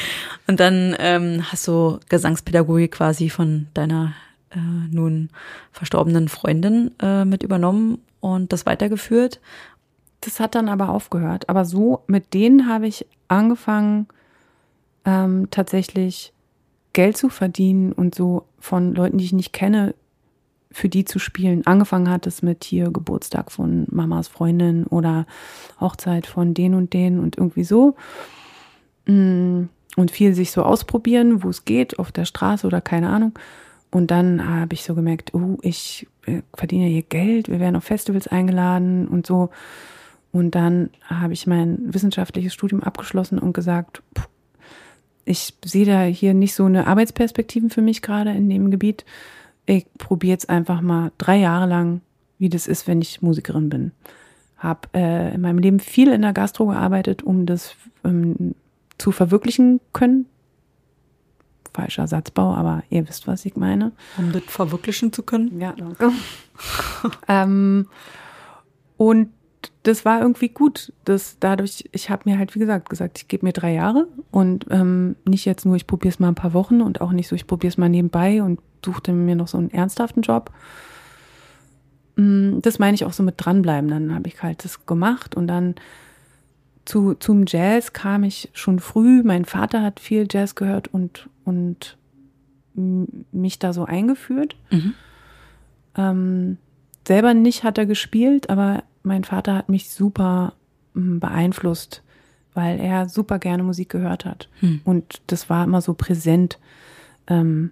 [0.48, 4.16] Und dann ähm, hast du Gesangspädagogik quasi von deiner
[4.52, 4.60] äh,
[4.92, 5.30] nun
[5.72, 9.40] verstorbenen Freundin äh, mit übernommen und das weitergeführt.
[10.22, 11.50] Das hat dann aber aufgehört.
[11.50, 14.08] Aber so, mit denen habe ich angefangen,
[15.06, 16.34] ähm, tatsächlich
[16.94, 19.94] Geld zu verdienen und so von Leuten, die ich nicht kenne,
[20.72, 21.66] für die zu spielen.
[21.66, 25.26] Angefangen hat es mit hier Geburtstag von Mamas Freundin oder
[25.80, 27.96] Hochzeit von den und den und irgendwie so.
[29.06, 33.34] Mm, und viel sich so ausprobieren, wo es geht, auf der Straße oder keine Ahnung.
[33.92, 37.86] Und dann habe ich so gemerkt, oh, ich äh, verdiene hier Geld, wir werden auf
[37.86, 39.50] Festivals eingeladen und so.
[40.32, 44.04] Und dann habe ich mein wissenschaftliches Studium abgeschlossen und gesagt,
[45.26, 49.06] ich sehe da hier nicht so eine Arbeitsperspektiven für mich gerade in dem Gebiet.
[49.66, 52.02] Ich probiere jetzt einfach mal drei Jahre lang,
[52.40, 53.92] wie das ist, wenn ich Musikerin bin.
[54.58, 58.56] Habe äh, in meinem Leben viel in der Gastro gearbeitet, um das ähm,
[58.98, 60.28] zu verwirklichen können,
[61.78, 63.92] falscher Satzbau, aber ihr wisst, was ich meine.
[64.18, 65.62] Um das verwirklichen zu können?
[65.62, 66.12] Ja, danke.
[67.28, 67.88] ähm,
[68.98, 69.30] und
[69.84, 70.92] das war irgendwie gut.
[71.06, 74.66] Das dadurch, ich habe mir halt, wie gesagt, gesagt, ich gebe mir drei Jahre und
[74.72, 77.36] ähm, nicht jetzt nur, ich probiere es mal ein paar Wochen und auch nicht so,
[77.36, 80.52] ich probiere es mal nebenbei und suchte mir noch so einen ernsthaften Job.
[82.16, 83.90] Mm, das meine ich auch so mit dranbleiben.
[83.90, 85.76] Dann habe ich halt das gemacht und dann
[86.88, 89.22] zu, zum Jazz kam ich schon früh.
[89.24, 91.98] Mein Vater hat viel Jazz gehört und, und
[92.74, 94.56] mich da so eingeführt.
[94.72, 94.94] Mhm.
[95.98, 96.58] Ähm,
[97.08, 100.54] selber nicht hat er gespielt, aber mein Vater hat mich super
[100.94, 102.04] beeinflusst,
[102.54, 104.50] weil er super gerne Musik gehört hat.
[104.62, 104.82] Mhm.
[104.84, 106.58] Und das war immer so präsent.
[107.28, 107.72] Ähm,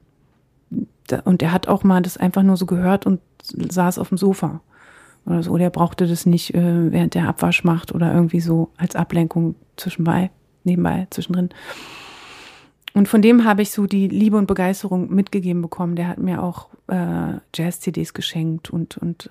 [1.23, 4.61] und er hat auch mal das einfach nur so gehört und saß auf dem Sofa
[5.25, 5.57] oder so.
[5.57, 10.31] Der brauchte das nicht, äh, während der Abwasch macht oder irgendwie so als Ablenkung zwischenbei,
[10.63, 11.49] nebenbei, zwischendrin.
[12.93, 15.95] Und von dem habe ich so die Liebe und Begeisterung mitgegeben bekommen.
[15.95, 19.29] Der hat mir auch äh, Jazz-CDs geschenkt und, und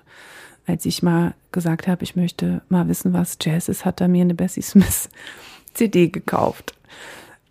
[0.67, 4.21] als ich mal gesagt habe, ich möchte mal wissen, was Jazz ist, hat er mir
[4.21, 5.09] eine Bessie Smith
[5.73, 6.75] CD gekauft.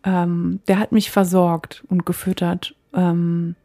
[0.05, 2.75] Ähm, der hat mich versorgt und gefüttert.
[2.93, 3.57] Ähm,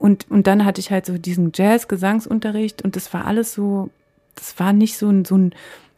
[0.00, 3.90] und, und dann hatte ich halt so diesen Jazz-Gesangsunterricht und das war alles so,
[4.34, 5.54] das war nicht so ein, so ein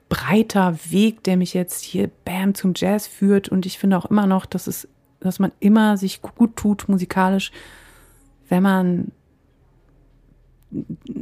[0.09, 3.49] breiter Weg, der mich jetzt hier bam zum Jazz führt.
[3.49, 4.89] Und ich finde auch immer noch, dass es,
[5.21, 7.53] dass man immer sich gut tut musikalisch,
[8.49, 9.13] wenn man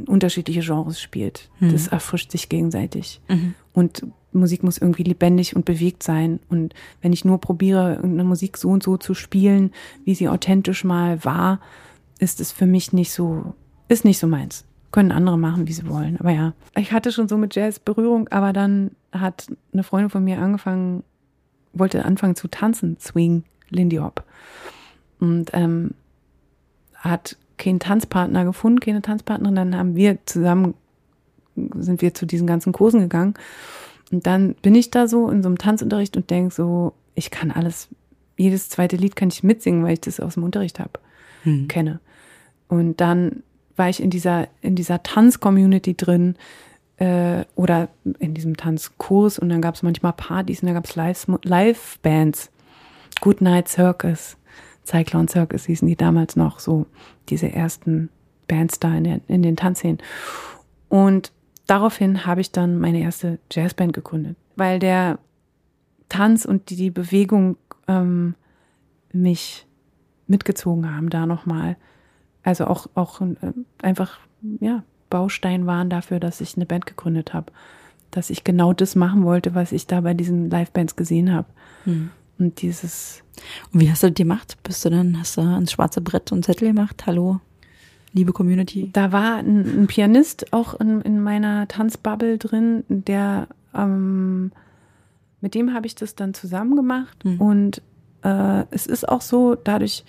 [0.07, 1.51] unterschiedliche Genres spielt.
[1.59, 1.73] Mhm.
[1.73, 3.21] Das erfrischt sich gegenseitig.
[3.27, 3.53] Mhm.
[3.73, 6.39] Und Musik muss irgendwie lebendig und bewegt sein.
[6.49, 9.71] Und wenn ich nur probiere, irgendeine Musik so und so zu spielen,
[10.03, 11.59] wie sie authentisch mal war,
[12.21, 13.55] ist es für mich nicht so,
[13.89, 14.63] ist nicht so meins.
[14.91, 16.17] Können andere machen, wie sie wollen.
[16.19, 20.23] Aber ja, ich hatte schon so mit Jazz Berührung, aber dann hat eine Freundin von
[20.23, 21.03] mir angefangen,
[21.73, 24.23] wollte anfangen zu tanzen, Swing, Lindy Hop.
[25.19, 25.91] Und ähm,
[26.95, 29.55] hat keinen Tanzpartner gefunden, keine Tanzpartnerin.
[29.55, 30.75] Dann haben wir zusammen,
[31.55, 33.33] sind wir zu diesen ganzen Kursen gegangen.
[34.11, 37.49] Und dann bin ich da so in so einem Tanzunterricht und denke so, ich kann
[37.49, 37.87] alles,
[38.37, 40.99] jedes zweite Lied kann ich mitsingen, weil ich das aus dem Unterricht habe,
[41.43, 41.67] hm.
[41.67, 41.99] kenne.
[42.71, 43.43] Und dann
[43.75, 46.37] war ich in dieser, in dieser Tanz-Community drin
[46.95, 50.95] äh, oder in diesem Tanzkurs und dann gab es manchmal Partys und da gab es
[50.95, 52.49] Live-Bands.
[53.19, 54.37] Good Night Circus.
[54.85, 56.85] Cyclone Circus hießen die damals noch so,
[57.27, 58.09] diese ersten
[58.47, 59.97] Bands da in, der, in den Tanzszenen.
[60.87, 61.33] Und
[61.67, 65.19] daraufhin habe ich dann meine erste Jazzband gegründet, weil der
[66.07, 67.57] Tanz und die, die Bewegung
[67.89, 68.35] ähm,
[69.11, 69.67] mich
[70.27, 71.75] mitgezogen haben da nochmal.
[72.43, 74.19] Also auch, auch äh, einfach,
[74.59, 77.51] ja, Baustein waren dafür, dass ich eine Band gegründet habe.
[78.09, 81.47] Dass ich genau das machen wollte, was ich da bei diesen Live-Bands gesehen habe.
[81.85, 82.09] Hm.
[82.39, 83.21] Und dieses.
[83.71, 84.57] Und wie hast du das gemacht?
[84.63, 87.03] Bist du dann, hast du ans schwarze Brett und Zettel gemacht?
[87.05, 87.39] Hallo,
[88.13, 88.89] liebe Community?
[88.93, 94.51] Da war ein, ein Pianist auch in, in, meiner Tanzbubble drin, der, ähm,
[95.39, 97.41] mit dem habe ich das dann zusammen gemacht mhm.
[97.41, 97.81] und
[98.23, 100.03] äh, es ist auch so, dadurch,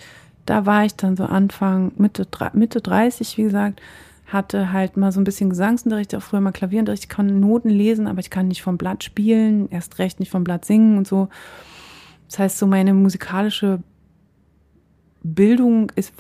[0.47, 3.81] da war ich dann so Anfang, Mitte, Mitte 30, wie gesagt,
[4.27, 7.05] hatte halt mal so ein bisschen Gesangsunterricht, auch früher mal Klavierunterricht.
[7.05, 10.45] Ich kann Noten lesen, aber ich kann nicht vom Blatt spielen, erst recht nicht vom
[10.45, 11.29] Blatt singen und so.
[12.29, 13.81] Das heißt, so meine musikalische
[15.23, 16.15] Bildung ist,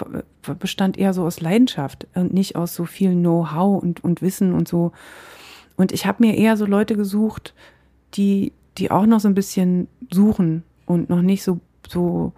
[0.60, 4.68] bestand eher so aus Leidenschaft und nicht aus so viel Know-how und, und Wissen und
[4.68, 4.92] so.
[5.76, 7.54] Und ich habe mir eher so Leute gesucht,
[8.14, 12.32] die, die auch noch so ein bisschen suchen und noch nicht so, so,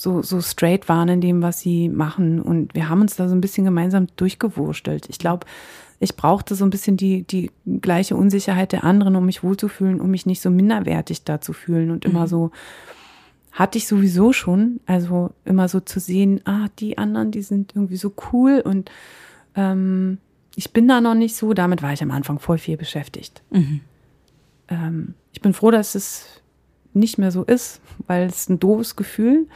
[0.00, 2.40] so, so straight waren in dem, was sie machen.
[2.40, 5.08] Und wir haben uns da so ein bisschen gemeinsam durchgewurstelt.
[5.08, 5.46] Ich glaube,
[6.00, 10.10] ich brauchte so ein bisschen die, die gleiche Unsicherheit der anderen, um mich wohlzufühlen, um
[10.10, 12.26] mich nicht so minderwertig da zu fühlen und immer mhm.
[12.26, 12.50] so,
[13.52, 17.96] hatte ich sowieso schon, also immer so zu sehen, ah, die anderen, die sind irgendwie
[17.96, 18.90] so cool und
[19.54, 20.18] ähm,
[20.56, 23.42] ich bin da noch nicht so, damit war ich am Anfang voll viel beschäftigt.
[23.50, 23.80] Mhm.
[24.68, 26.42] Ähm, ich bin froh, dass es
[26.92, 29.46] nicht mehr so ist, weil es ein doofes Gefühl.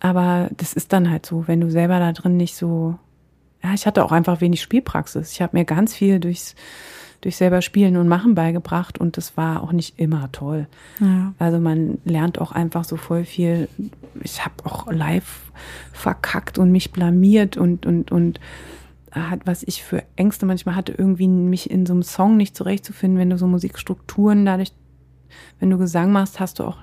[0.00, 2.98] Aber das ist dann halt so, wenn du selber da drin nicht so.
[3.62, 5.32] Ja, ich hatte auch einfach wenig Spielpraxis.
[5.32, 6.54] Ich habe mir ganz viel durchs,
[7.20, 10.68] durch selber Spielen und Machen beigebracht und das war auch nicht immer toll.
[11.00, 11.34] Ja.
[11.40, 13.68] Also man lernt auch einfach so voll viel.
[14.22, 15.50] Ich habe auch live
[15.92, 18.38] verkackt und mich blamiert und und und
[19.10, 23.18] hat, was ich für Ängste manchmal hatte, irgendwie mich in so einem Song nicht zurechtzufinden,
[23.18, 24.72] wenn du so Musikstrukturen dadurch,
[25.58, 26.78] wenn du Gesang machst, hast du auch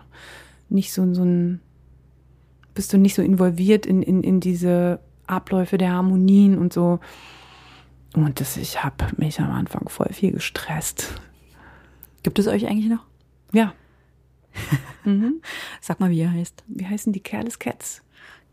[0.67, 1.61] nicht so, so ein
[2.75, 6.99] bist du nicht so involviert in, in, in diese Abläufe der Harmonien und so.
[8.13, 11.15] Und das, ich habe mich am Anfang voll viel gestresst.
[12.21, 13.05] Gibt es euch eigentlich noch?
[13.51, 13.73] Ja.
[15.03, 15.41] mhm.
[15.81, 16.63] Sag mal, wie ihr heißt.
[16.67, 18.01] Wie heißen die Careless Cats?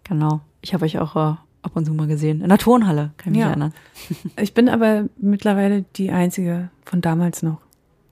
[0.05, 0.41] Genau.
[0.63, 2.41] Ich habe euch auch äh, ab und zu mal gesehen.
[2.41, 3.49] In der Turnhalle, kann ich mich ja.
[3.49, 3.75] erinnern.
[4.41, 7.61] ich bin aber mittlerweile die einzige von damals noch.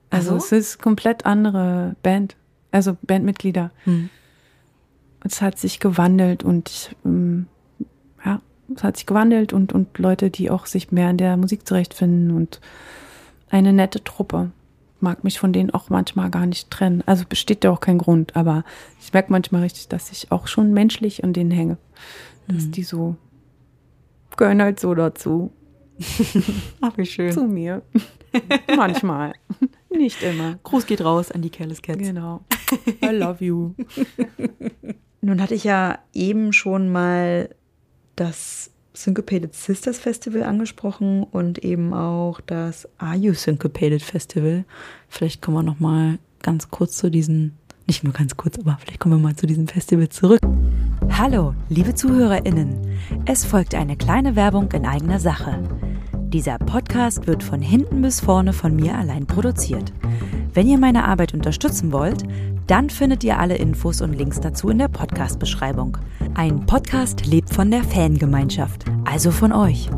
[0.09, 0.45] Also, also?
[0.45, 2.35] es ist komplett andere Band.
[2.71, 3.71] Also Bandmitglieder.
[3.83, 4.09] Hm
[5.23, 7.47] es hat sich gewandelt und ähm,
[8.25, 8.41] ja,
[8.75, 12.31] es hat sich gewandelt und, und Leute, die auch sich mehr in der Musik zurechtfinden
[12.31, 12.59] und
[13.49, 14.51] eine nette Truppe.
[14.99, 17.03] Mag mich von denen auch manchmal gar nicht trennen.
[17.07, 18.63] Also besteht ja auch kein Grund, aber
[18.99, 21.77] ich merke manchmal richtig, dass ich auch schon menschlich an denen hänge.
[22.47, 22.71] Dass mhm.
[22.71, 23.15] die so
[24.37, 25.51] gehören halt so dazu.
[26.81, 27.31] Ach, wie schön.
[27.31, 27.83] Zu mir.
[28.75, 29.33] manchmal.
[29.89, 30.57] Nicht immer.
[30.63, 31.99] Gruß geht raus an die Careless Cats.
[31.99, 32.41] Genau.
[33.03, 33.73] I love you.
[35.23, 37.49] Nun hatte ich ja eben schon mal
[38.15, 44.65] das Syncopated Sisters Festival angesprochen und eben auch das Are You Syncopated Festival.
[45.07, 47.55] Vielleicht kommen wir noch mal ganz kurz zu diesen,
[47.85, 50.41] nicht nur ganz kurz, aber vielleicht kommen wir mal zu diesem Festival zurück.
[51.11, 52.97] Hallo, liebe ZuhörerInnen.
[53.25, 55.61] Es folgt eine kleine Werbung in eigener Sache.
[56.13, 59.93] Dieser Podcast wird von hinten bis vorne von mir allein produziert.
[60.53, 62.23] Wenn ihr meine Arbeit unterstützen wollt,
[62.71, 65.97] dann findet ihr alle Infos und Links dazu in der Podcast-Beschreibung.
[66.35, 69.89] Ein Podcast lebt von der Fangemeinschaft, also von euch.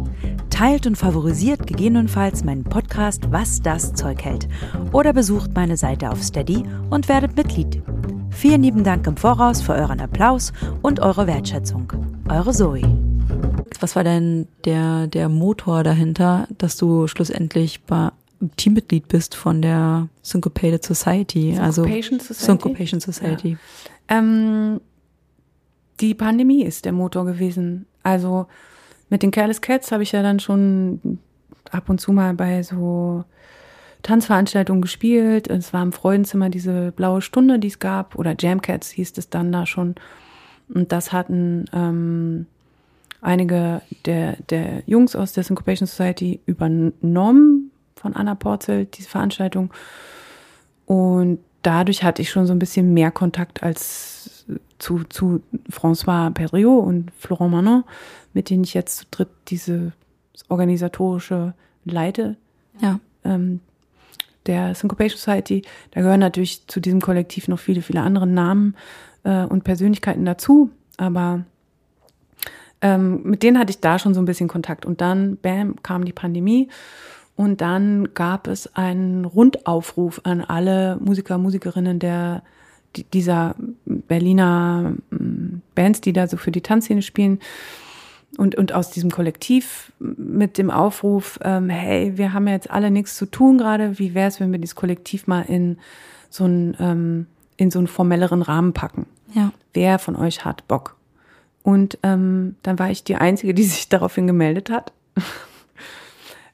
[0.49, 4.47] Teilt und favorisiert gegebenenfalls meinen Podcast, was das Zeug hält.
[4.91, 7.83] Oder besucht meine Seite auf Steady und werdet Mitglied.
[8.31, 11.93] Vielen lieben Dank im Voraus für euren Applaus und eure Wertschätzung.
[12.27, 12.81] Eure Zoe.
[13.81, 18.09] Was war denn der, der Motor dahinter, dass du schlussendlich bei
[18.55, 21.53] Teammitglied bist von der Syncopated Society.
[21.53, 22.45] Syncopation also Society.
[22.45, 23.57] Syncopation Society.
[24.09, 24.17] Ja.
[24.17, 24.81] Ähm,
[25.99, 27.85] die Pandemie ist der Motor gewesen.
[28.03, 28.47] Also
[29.09, 31.19] mit den Careless Cats habe ich ja dann schon
[31.71, 33.23] ab und zu mal bei so
[34.01, 35.49] Tanzveranstaltungen gespielt.
[35.49, 39.29] Es war im Freudenzimmer diese blaue Stunde, die es gab, oder Jam Cats hieß es
[39.29, 39.95] dann da schon.
[40.67, 42.47] Und das hatten ähm,
[43.21, 47.62] einige der, der Jungs aus der Syncopation Society übernommen
[48.03, 49.71] von Anna Porzel, diese Veranstaltung.
[50.85, 54.45] Und dadurch hatte ich schon so ein bisschen mehr Kontakt als
[54.77, 57.83] zu, zu François Pedriot und Florent Manon,
[58.33, 59.93] mit denen ich jetzt zu dritt diese
[60.49, 61.53] organisatorische
[61.85, 62.35] leite.
[62.79, 62.99] Ja.
[63.23, 63.61] Ähm,
[64.45, 65.61] der Syncopation Society.
[65.91, 68.75] Da gehören natürlich zu diesem Kollektiv noch viele, viele andere Namen
[69.23, 70.69] äh, und Persönlichkeiten dazu.
[70.97, 71.45] Aber
[72.81, 74.85] ähm, mit denen hatte ich da schon so ein bisschen Kontakt.
[74.85, 76.67] Und dann, bam, kam die Pandemie.
[77.35, 82.43] Und dann gab es einen Rundaufruf an alle Musiker, Musikerinnen der
[83.13, 83.55] dieser
[83.85, 87.39] Berliner mm, Bands, die da so für die Tanzszene spielen.
[88.37, 92.89] Und, und aus diesem Kollektiv mit dem Aufruf, ähm, hey, wir haben ja jetzt alle
[92.89, 95.77] nichts zu tun gerade, wie wäre es, wenn wir dieses Kollektiv mal in
[96.31, 97.27] so einen, ähm,
[97.57, 99.05] in so einen formelleren Rahmen packen?
[99.33, 99.51] Ja.
[99.73, 100.95] Wer von euch hat Bock?
[101.61, 104.93] Und ähm, dann war ich die Einzige, die sich daraufhin gemeldet hat.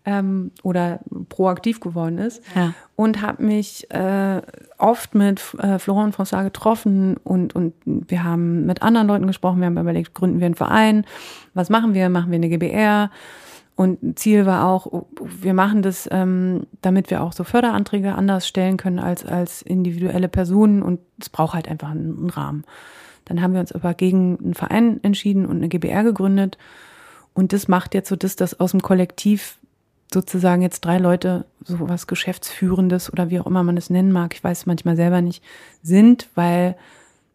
[0.06, 2.42] Ähm, oder proaktiv geworden ist.
[2.56, 2.74] Ja.
[2.96, 4.42] Und habe mich äh,
[4.78, 9.60] oft mit äh, Florent und François getroffen und, und wir haben mit anderen Leuten gesprochen.
[9.60, 11.06] Wir haben überlegt, gründen wir einen Verein?
[11.54, 12.10] Was machen wir?
[12.10, 13.12] Machen wir eine GBR?
[13.76, 18.76] Und Ziel war auch, wir machen das, ähm, damit wir auch so Förderanträge anders stellen
[18.76, 22.66] können als, als individuelle Personen und es braucht halt einfach einen, einen Rahmen.
[23.24, 26.58] Dann haben wir uns aber gegen einen Verein entschieden und eine GBR gegründet.
[27.34, 29.59] Und das macht jetzt so das, dass aus dem Kollektiv
[30.14, 34.34] sozusagen jetzt drei Leute, so was Geschäftsführendes oder wie auch immer man es nennen mag,
[34.34, 35.44] ich weiß es manchmal selber nicht,
[35.84, 36.76] sind, weil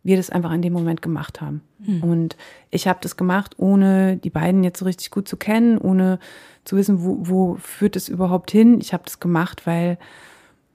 [0.02, 1.62] wir das einfach in dem Moment gemacht haben.
[1.78, 2.02] Mhm.
[2.02, 2.36] Und
[2.70, 6.18] ich habe das gemacht, ohne die beiden jetzt so richtig gut zu kennen, ohne
[6.64, 8.80] zu wissen, wo, wo führt es überhaupt hin.
[8.80, 9.98] Ich habe das gemacht, weil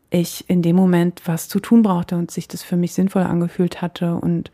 [0.10, 3.82] ich in dem Moment was zu tun brauchte und sich das für mich sinnvoll angefühlt
[3.82, 4.16] hatte.
[4.16, 4.52] Und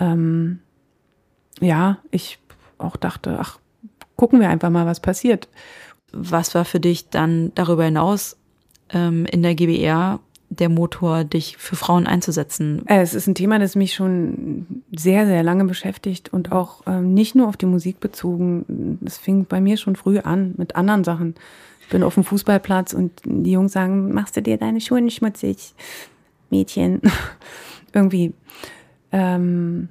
[0.00, 0.58] ähm,
[1.60, 2.40] ja, ich
[2.78, 3.60] auch dachte, ach,
[4.16, 5.48] gucken wir einfach mal, was passiert.
[6.20, 8.36] Was war für dich dann darüber hinaus
[8.90, 12.86] ähm, in der GBR der Motor, dich für Frauen einzusetzen?
[12.86, 17.14] Äh, es ist ein Thema, das mich schon sehr, sehr lange beschäftigt und auch ähm,
[17.14, 18.98] nicht nur auf die Musik bezogen.
[19.04, 21.34] Es fing bei mir schon früh an mit anderen Sachen.
[21.80, 25.16] Ich bin auf dem Fußballplatz und die Jungs sagen, machst du dir deine Schuhe nicht
[25.16, 25.74] schmutzig?
[26.50, 27.00] Mädchen.
[27.92, 28.32] Irgendwie.
[29.12, 29.88] Ähm,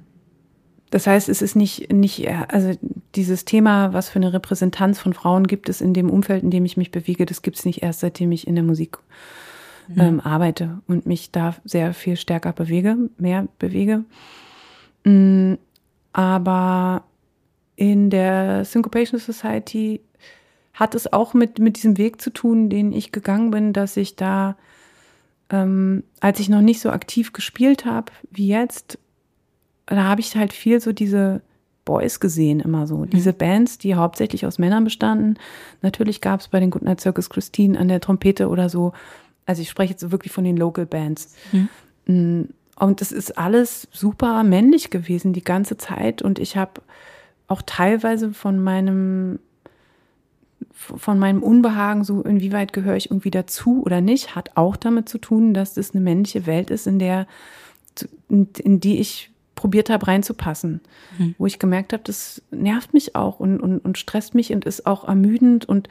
[0.90, 2.72] das heißt, es ist nicht, nicht, also
[3.14, 6.64] dieses Thema, was für eine Repräsentanz von Frauen gibt es in dem Umfeld, in dem
[6.64, 8.98] ich mich bewege, das gibt es nicht erst, seitdem ich in der Musik
[9.88, 10.00] mhm.
[10.00, 14.04] ähm, arbeite und mich da sehr viel stärker bewege, mehr bewege.
[15.04, 15.54] Mm,
[16.12, 17.04] aber
[17.76, 20.00] in der Syncopation Society
[20.74, 24.16] hat es auch mit, mit diesem Weg zu tun, den ich gegangen bin, dass ich
[24.16, 24.56] da,
[25.50, 28.98] ähm, als ich noch nicht so aktiv gespielt habe wie jetzt,
[29.96, 31.40] da habe ich halt viel so diese
[31.84, 32.98] Boys gesehen, immer so.
[32.98, 33.10] Mhm.
[33.10, 35.38] Diese Bands, die hauptsächlich aus Männern bestanden.
[35.80, 38.92] Natürlich gab es bei den Goodnight Circus Christine an der Trompete oder so
[39.48, 41.34] also ich spreche jetzt wirklich von den Local Bands.
[41.52, 42.48] Mhm.
[42.76, 46.20] Und es ist alles super männlich gewesen die ganze Zeit.
[46.20, 46.82] Und ich habe
[47.48, 49.40] auch teilweise von meinem
[50.72, 55.18] von meinem Unbehagen, so inwieweit gehöre ich irgendwie dazu oder nicht, hat auch damit zu
[55.18, 57.26] tun, dass das eine männliche Welt ist, in der,
[58.28, 60.80] in die ich probiert habe reinzupassen.
[61.18, 61.34] Mhm.
[61.36, 64.86] Wo ich gemerkt habe, das nervt mich auch und, und, und stresst mich und ist
[64.86, 65.88] auch ermüdend und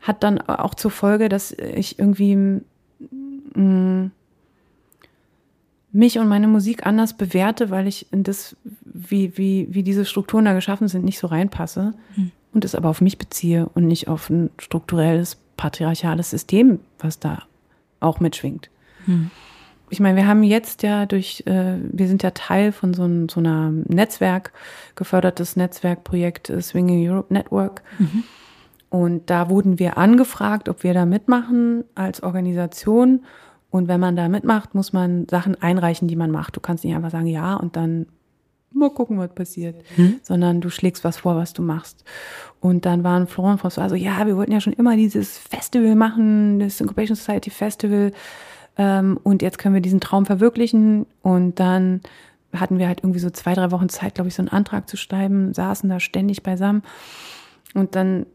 [0.00, 2.60] hat dann auch zur Folge, dass ich irgendwie
[3.54, 4.10] mh,
[5.92, 10.44] mich und meine Musik anders bewerte, weil ich in das, wie, wie, wie diese Strukturen
[10.44, 12.32] da geschaffen sind, nicht so reinpasse mhm.
[12.52, 17.44] und es aber auf mich beziehe und nicht auf ein strukturelles, patriarchales System, was da
[18.00, 18.70] auch mitschwingt.
[19.06, 19.30] Mhm.
[19.94, 23.28] Ich meine, wir haben jetzt ja durch, äh, wir sind ja Teil von so, ein,
[23.28, 24.52] so einer Netzwerk,
[24.96, 27.84] gefördertes Netzwerkprojekt äh, Swinging Europe Network.
[28.00, 28.24] Mhm.
[28.90, 33.22] Und da wurden wir angefragt, ob wir da mitmachen als Organisation.
[33.70, 36.56] Und wenn man da mitmacht, muss man Sachen einreichen, die man macht.
[36.56, 38.06] Du kannst nicht einfach sagen, ja, und dann
[38.72, 40.18] mal gucken, was passiert, hm?
[40.24, 42.02] sondern du schlägst was vor, was du machst.
[42.58, 45.94] Und dann waren Florent und François so, ja, wir wollten ja schon immer dieses Festival
[45.94, 48.10] machen, das Incubation Society Festival.
[48.76, 51.06] Ähm, und jetzt können wir diesen Traum verwirklichen.
[51.22, 52.00] Und dann
[52.52, 54.96] hatten wir halt irgendwie so zwei, drei Wochen Zeit, glaube ich, so einen Antrag zu
[54.96, 56.82] schreiben, saßen da ständig beisammen.
[57.74, 58.26] Und dann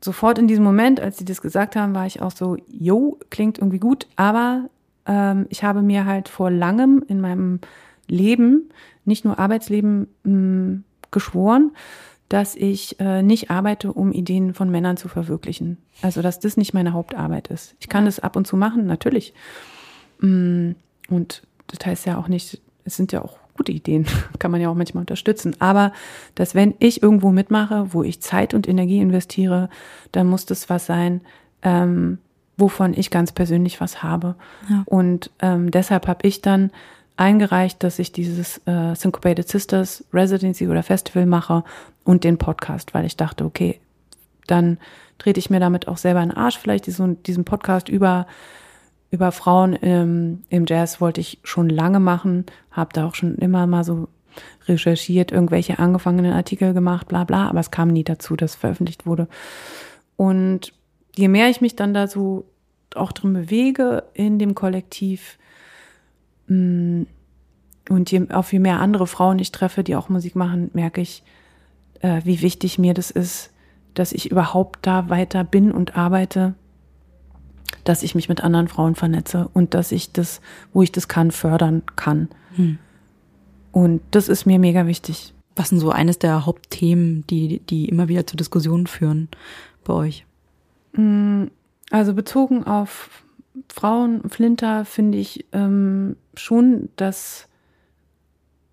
[0.00, 3.58] sofort in diesem Moment, als sie das gesagt haben, war ich auch so, jo, klingt
[3.58, 4.68] irgendwie gut, aber
[5.06, 7.60] ähm, ich habe mir halt vor langem in meinem
[8.06, 8.70] Leben,
[9.04, 11.72] nicht nur Arbeitsleben, mh, mm, geschworen,
[12.28, 15.78] dass ich äh, nicht arbeite, um Ideen von Männern zu verwirklichen.
[16.02, 17.76] Also, dass das nicht meine Hauptarbeit ist.
[17.78, 19.32] Ich kann das ab und zu machen, natürlich.
[20.20, 20.72] Mm,
[21.08, 24.06] und das heißt ja auch nicht, es sind ja auch gute Ideen,
[24.38, 25.56] kann man ja auch manchmal unterstützen.
[25.58, 25.92] Aber
[26.34, 29.68] dass wenn ich irgendwo mitmache, wo ich Zeit und Energie investiere,
[30.12, 31.20] dann muss das was sein,
[31.62, 32.18] ähm,
[32.56, 34.36] wovon ich ganz persönlich was habe.
[34.68, 34.82] Ja.
[34.86, 36.70] Und ähm, deshalb habe ich dann
[37.16, 41.64] eingereicht, dass ich dieses äh, Syncopated Sisters Residency oder Festival mache
[42.04, 43.80] und den Podcast, weil ich dachte, okay,
[44.46, 44.78] dann
[45.18, 46.58] trete ich mir damit auch selber in den Arsch.
[46.58, 48.26] Vielleicht diesen, diesen Podcast über
[49.16, 53.66] über Frauen im, im Jazz wollte ich schon lange machen, habe da auch schon immer
[53.66, 54.08] mal so
[54.68, 59.26] recherchiert, irgendwelche angefangenen Artikel gemacht, bla bla, aber es kam nie dazu, dass veröffentlicht wurde.
[60.16, 60.74] Und
[61.16, 62.44] je mehr ich mich dann da so
[62.94, 65.38] auch drin bewege in dem Kollektiv
[66.48, 67.04] mm,
[67.88, 71.22] und je, auf je mehr andere Frauen ich treffe, die auch Musik machen, merke ich,
[72.00, 73.50] äh, wie wichtig mir das ist,
[73.94, 76.54] dass ich überhaupt da weiter bin und arbeite,
[77.84, 80.40] dass ich mich mit anderen Frauen vernetze und dass ich das,
[80.72, 82.28] wo ich das kann, fördern kann.
[82.54, 82.78] Hm.
[83.72, 85.34] Und das ist mir mega wichtig.
[85.54, 89.28] Was sind so eines der Hauptthemen, die, die immer wieder zu Diskussionen führen
[89.84, 90.26] bei euch?
[90.92, 91.44] Mm,
[91.90, 93.24] also bezogen auf
[93.72, 97.48] Frauen, Flinter, finde ich ähm, schon, dass,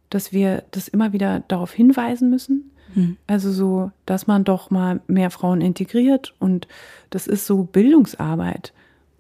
[0.10, 2.72] dass wir das immer wieder darauf hinweisen müssen.
[2.94, 3.18] Hm.
[3.28, 6.68] Also so, dass man doch mal mehr Frauen integriert und
[7.10, 8.74] das ist so Bildungsarbeit.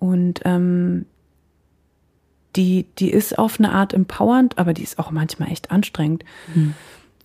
[0.04, 1.06] Und ähm,
[2.58, 6.26] die, die ist auf eine Art empowernd, aber die ist auch manchmal echt anstrengend.
[6.54, 6.74] Hm.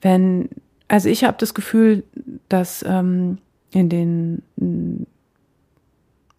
[0.01, 0.49] Wenn,
[0.87, 2.05] also ich habe das Gefühl,
[2.49, 3.39] dass ähm,
[3.72, 4.43] in den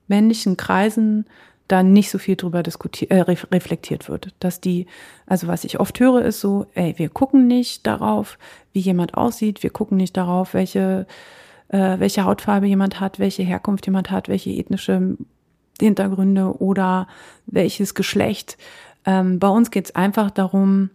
[0.07, 1.25] männlichen Kreisen
[1.67, 4.33] da nicht so viel drüber diskutiert, äh, reflektiert wird.
[4.39, 4.85] Dass die,
[5.25, 8.39] also was ich oft höre, ist so, ey, wir gucken nicht darauf,
[8.71, 11.05] wie jemand aussieht, wir gucken nicht darauf, welche,
[11.67, 15.17] äh, welche Hautfarbe jemand hat, welche Herkunft jemand hat, welche ethnische
[15.81, 17.07] Hintergründe oder
[17.45, 18.57] welches Geschlecht.
[19.05, 20.89] Ähm, bei uns geht's einfach darum,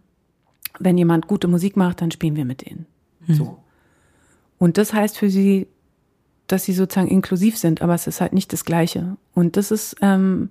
[0.79, 2.87] wenn jemand gute Musik macht, dann spielen wir mit denen.
[3.27, 3.35] Mhm.
[3.35, 3.59] So.
[4.59, 5.67] Und das heißt für sie,
[6.47, 9.17] dass sie sozusagen inklusiv sind, aber es ist halt nicht das Gleiche.
[9.35, 10.51] Und das ist ähm,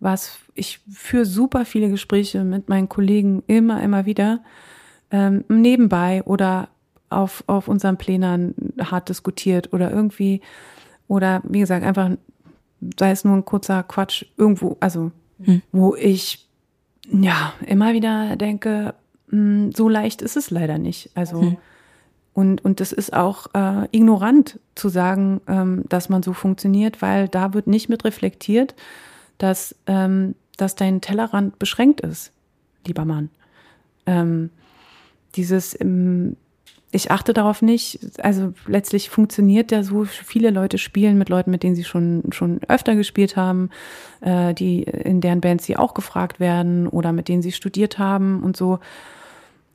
[0.00, 4.40] was ich für super viele Gespräche mit meinen Kollegen immer, immer wieder
[5.10, 6.68] ähm, nebenbei oder
[7.08, 10.40] auf, auf unseren Plänen hart diskutiert oder irgendwie,
[11.08, 12.10] oder wie gesagt, einfach,
[12.98, 15.12] sei es nur ein kurzer Quatsch, irgendwo, also
[15.42, 15.62] hm.
[15.72, 16.46] wo ich
[17.10, 18.94] ja immer wieder denke,
[19.28, 21.10] mh, hm, so leicht ist es leider nicht.
[21.14, 21.56] Also hm
[22.36, 27.28] und, und das ist auch äh, ignorant zu sagen, ähm, dass man so funktioniert, weil
[27.28, 28.74] da wird nicht mit reflektiert,
[29.38, 32.32] dass, ähm, dass dein Tellerrand beschränkt ist,
[32.86, 33.30] lieber Mann.
[34.04, 34.50] Ähm,
[35.34, 36.36] dieses, ähm,
[36.96, 41.62] ich achte darauf nicht, also letztlich funktioniert ja so, viele Leute spielen mit Leuten, mit
[41.62, 43.70] denen sie schon, schon öfter gespielt haben,
[44.20, 48.42] äh, die in deren Bands sie auch gefragt werden oder mit denen sie studiert haben
[48.42, 48.80] und so.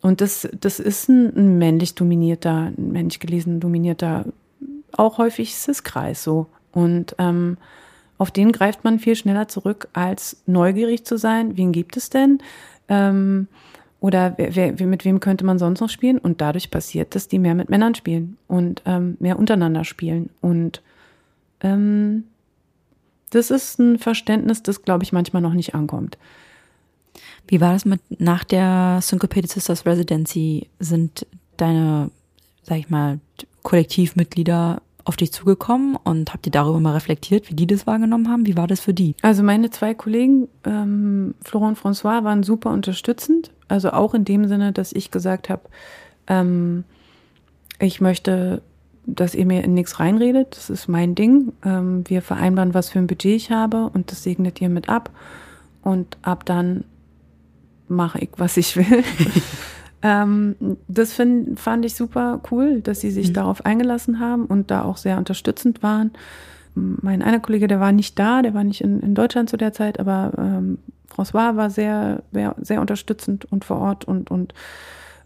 [0.01, 4.25] Und das, das ist ein, ein männlich dominierter, ein männlich gelesen dominierter,
[4.91, 6.47] auch häufig Cis-Kreis so.
[6.71, 7.57] Und ähm,
[8.17, 11.55] auf den greift man viel schneller zurück, als neugierig zu sein.
[11.55, 12.39] Wen gibt es denn?
[12.89, 13.47] Ähm,
[14.01, 16.17] oder wer, wer, mit wem könnte man sonst noch spielen?
[16.17, 20.31] Und dadurch passiert, dass die mehr mit Männern spielen und ähm, mehr untereinander spielen.
[20.41, 20.81] Und
[21.61, 22.23] ähm,
[23.29, 26.17] das ist ein Verständnis, das, glaube ich, manchmal noch nicht ankommt.
[27.47, 30.67] Wie war das mit nach der Syncopated Sisters Residency?
[30.79, 31.27] Sind
[31.57, 32.09] deine,
[32.63, 33.19] sag ich mal,
[33.61, 38.47] Kollektivmitglieder auf dich zugekommen und habt ihr darüber mal reflektiert, wie die das wahrgenommen haben?
[38.47, 39.15] Wie war das für die?
[39.21, 43.51] Also meine zwei Kollegen, ähm, Florent und François, waren super unterstützend.
[43.71, 45.61] Also auch in dem Sinne, dass ich gesagt habe,
[46.27, 46.83] ähm,
[47.79, 48.61] ich möchte,
[49.05, 50.55] dass ihr mir in nichts reinredet.
[50.55, 51.53] Das ist mein Ding.
[51.65, 55.09] Ähm, wir vereinbaren, was für ein Budget ich habe und das segnet ihr mit ab.
[55.83, 56.83] Und ab dann
[57.87, 59.03] mache ich, was ich will.
[60.01, 60.55] ähm,
[60.89, 63.33] das find, fand ich super cool, dass sie sich mhm.
[63.33, 66.11] darauf eingelassen haben und da auch sehr unterstützend waren.
[66.75, 69.73] Mein einer Kollege, der war nicht da, der war nicht in, in Deutschland zu der
[69.73, 70.77] Zeit, aber ähm,
[71.11, 74.53] François war sehr, sehr, unterstützend und vor Ort und, und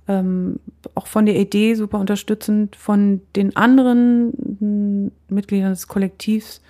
[0.08, 0.60] ähm,
[0.94, 6.62] auch von der Idee super unterstützend, von den anderen Mitgliedern des Kollektivs.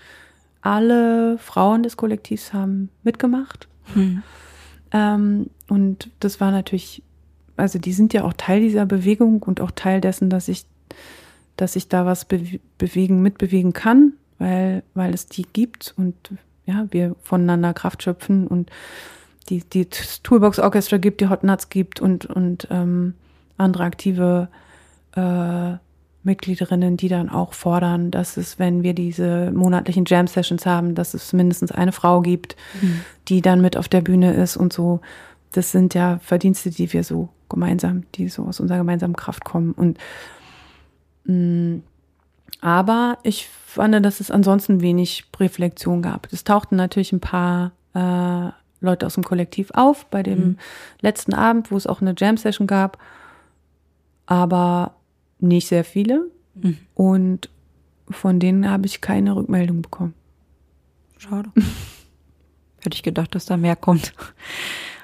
[0.61, 3.68] Alle Frauen des Kollektivs haben mitgemacht.
[3.93, 4.24] Mhm.
[4.91, 7.03] Ähm, und das war natürlich,
[7.57, 10.66] also die sind ja auch Teil dieser Bewegung und auch Teil dessen, dass ich,
[11.57, 16.16] dass ich da was be bewegen, mitbewegen kann, weil, weil es die gibt und
[16.66, 18.70] ja, wir voneinander Kraft schöpfen und
[19.49, 23.13] die, die Toolbox Orchestra gibt, die Hot Nuts gibt und, und ähm,
[23.57, 24.47] andere aktive
[25.16, 25.74] äh,
[26.24, 31.13] Mitgliederinnen, die dann auch fordern, dass es, wenn wir diese monatlichen Jam Sessions haben, dass
[31.13, 33.01] es mindestens eine Frau gibt, mhm.
[33.28, 35.01] die dann mit auf der Bühne ist und so.
[35.51, 39.72] Das sind ja Verdienste, die wir so gemeinsam, die so aus unserer gemeinsamen Kraft kommen.
[39.72, 39.99] Und
[41.26, 41.84] mh, mm,
[42.62, 46.28] aber ich fand, dass es ansonsten wenig Reflexion gab.
[46.32, 50.58] Es tauchten natürlich ein paar äh, Leute aus dem Kollektiv auf bei dem mhm.
[51.02, 52.98] letzten Abend, wo es auch eine Jam Session gab.
[54.26, 54.96] Aber
[55.39, 56.32] nicht sehr viele.
[56.56, 56.78] Mhm.
[56.93, 57.50] Und
[58.10, 60.14] von denen habe ich keine Rückmeldung bekommen.
[61.18, 61.50] Schade.
[62.82, 64.14] Hätte ich gedacht, dass da mehr kommt.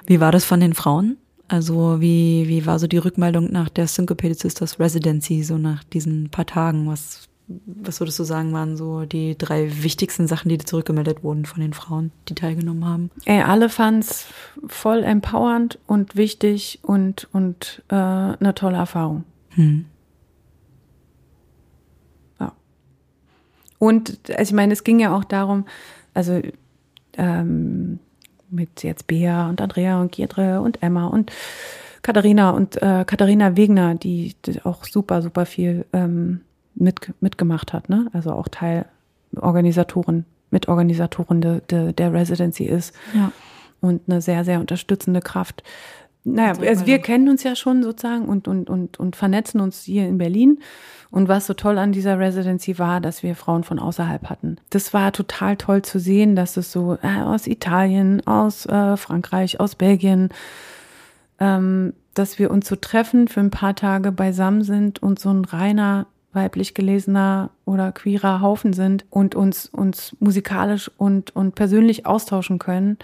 [0.06, 1.16] Wie war das von den Frauen?
[1.48, 6.30] Also wie, wie war so die Rückmeldung nach der Syncopated Sisters Residency, so nach diesen
[6.30, 6.86] paar Tagen?
[6.86, 7.28] Was,
[7.66, 11.72] was würdest du sagen, waren so die drei wichtigsten Sachen, die zurückgemeldet wurden von den
[11.72, 13.10] Frauen, die teilgenommen haben?
[13.24, 14.26] Ey, alle fanden es
[14.66, 19.24] voll empowernd und wichtig und, und äh, eine tolle Erfahrung.
[19.50, 19.86] Hm.
[23.82, 25.64] Und also ich meine, es ging ja auch darum,
[26.14, 26.40] also
[27.14, 27.98] ähm,
[28.48, 31.32] mit jetzt Bea und Andrea und Giedre und Emma und
[32.02, 36.42] Katharina und äh, Katharina Wegner, die, die auch super, super viel ähm,
[36.74, 38.08] mit, mitgemacht hat, ne?
[38.12, 38.86] Also auch Teil
[39.36, 42.94] Organisatorin Mitorganisatorin de, de, der Residency ist.
[43.14, 43.32] Ja.
[43.80, 45.64] Und eine sehr, sehr unterstützende Kraft.
[46.24, 50.06] Naja, also wir kennen uns ja schon sozusagen und, und, und, und vernetzen uns hier
[50.06, 50.60] in Berlin.
[51.10, 54.56] Und was so toll an dieser Residency war, dass wir Frauen von außerhalb hatten.
[54.70, 59.58] Das war total toll zu sehen, dass es so äh, aus Italien, aus äh, Frankreich,
[59.58, 60.28] aus Belgien,
[61.40, 65.44] ähm, dass wir uns so treffen, für ein paar Tage beisammen sind und so ein
[65.44, 72.58] reiner weiblich gelesener oder queerer Haufen sind und uns, uns musikalisch und, und persönlich austauschen
[72.58, 72.98] können.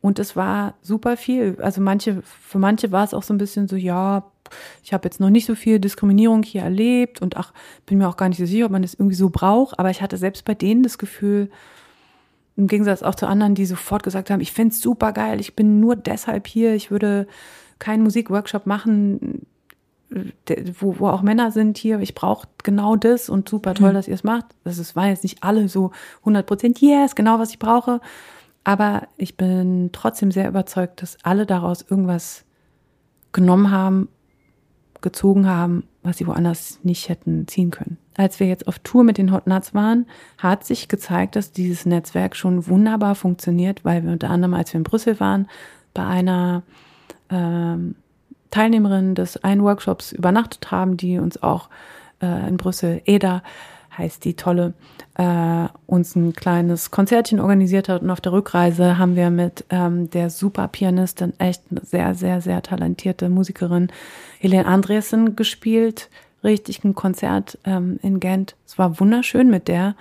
[0.00, 1.56] Und es war super viel.
[1.60, 4.24] Also manche, für manche war es auch so ein bisschen so, ja,
[4.82, 7.52] ich habe jetzt noch nicht so viel Diskriminierung hier erlebt und ach,
[7.86, 9.78] bin mir auch gar nicht so sicher, ob man das irgendwie so braucht.
[9.78, 11.50] Aber ich hatte selbst bei denen das Gefühl,
[12.56, 15.56] im Gegensatz auch zu anderen, die sofort gesagt haben, ich finde es super geil, ich
[15.56, 17.26] bin nur deshalb hier, ich würde
[17.78, 19.46] keinen Musikworkshop machen,
[20.78, 23.94] wo, wo auch Männer sind hier, ich brauche genau das und super toll, mhm.
[23.94, 24.46] dass ihr es macht.
[24.64, 28.00] Das ist, waren jetzt nicht alle so 100 Prozent, yes, genau was ich brauche.
[28.64, 32.44] Aber ich bin trotzdem sehr überzeugt, dass alle daraus irgendwas
[33.32, 34.08] genommen haben,
[35.00, 37.96] gezogen haben, was sie woanders nicht hätten ziehen können.
[38.16, 40.06] Als wir jetzt auf Tour mit den Hot Nuts waren,
[40.36, 44.78] hat sich gezeigt, dass dieses Netzwerk schon wunderbar funktioniert, weil wir unter anderem, als wir
[44.78, 45.48] in Brüssel waren,
[45.94, 46.62] bei einer
[47.30, 47.94] ähm,
[48.50, 51.68] Teilnehmerin des einen Workshops übernachtet haben, die uns auch
[52.22, 53.42] äh, in Brüssel, EDA
[53.96, 54.74] heißt die tolle,
[55.14, 58.02] äh, uns ein kleines Konzertchen organisiert hat.
[58.02, 62.40] Und auf der Rückreise haben wir mit ähm, der super Pianistin, echt eine sehr, sehr,
[62.40, 63.88] sehr talentierte Musikerin,
[64.38, 66.08] Helene Andresen gespielt.
[66.42, 68.56] Richtig ein Konzert ähm, in Gent.
[68.66, 69.94] Es war wunderschön mit der.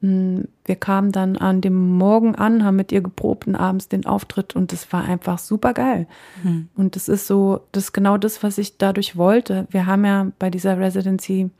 [0.00, 4.06] Mm, wir kamen dann an dem Morgen an, haben mit ihr geprobt und abends den
[4.06, 6.06] Auftritt und es war einfach super geil.
[6.42, 6.68] Mhm.
[6.74, 9.66] Und das ist so, das ist genau das, was ich dadurch wollte.
[9.70, 11.50] Wir haben ja bei dieser Residency,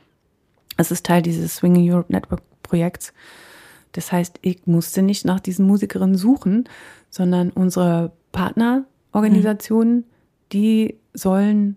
[0.76, 3.12] es ist Teil dieses Swinging Europe Network Projekts.
[3.92, 6.68] Das heißt, ich musste nicht nach diesen Musikerinnen suchen,
[7.10, 10.04] sondern unsere Partnerorganisationen, mhm.
[10.52, 11.76] die sollen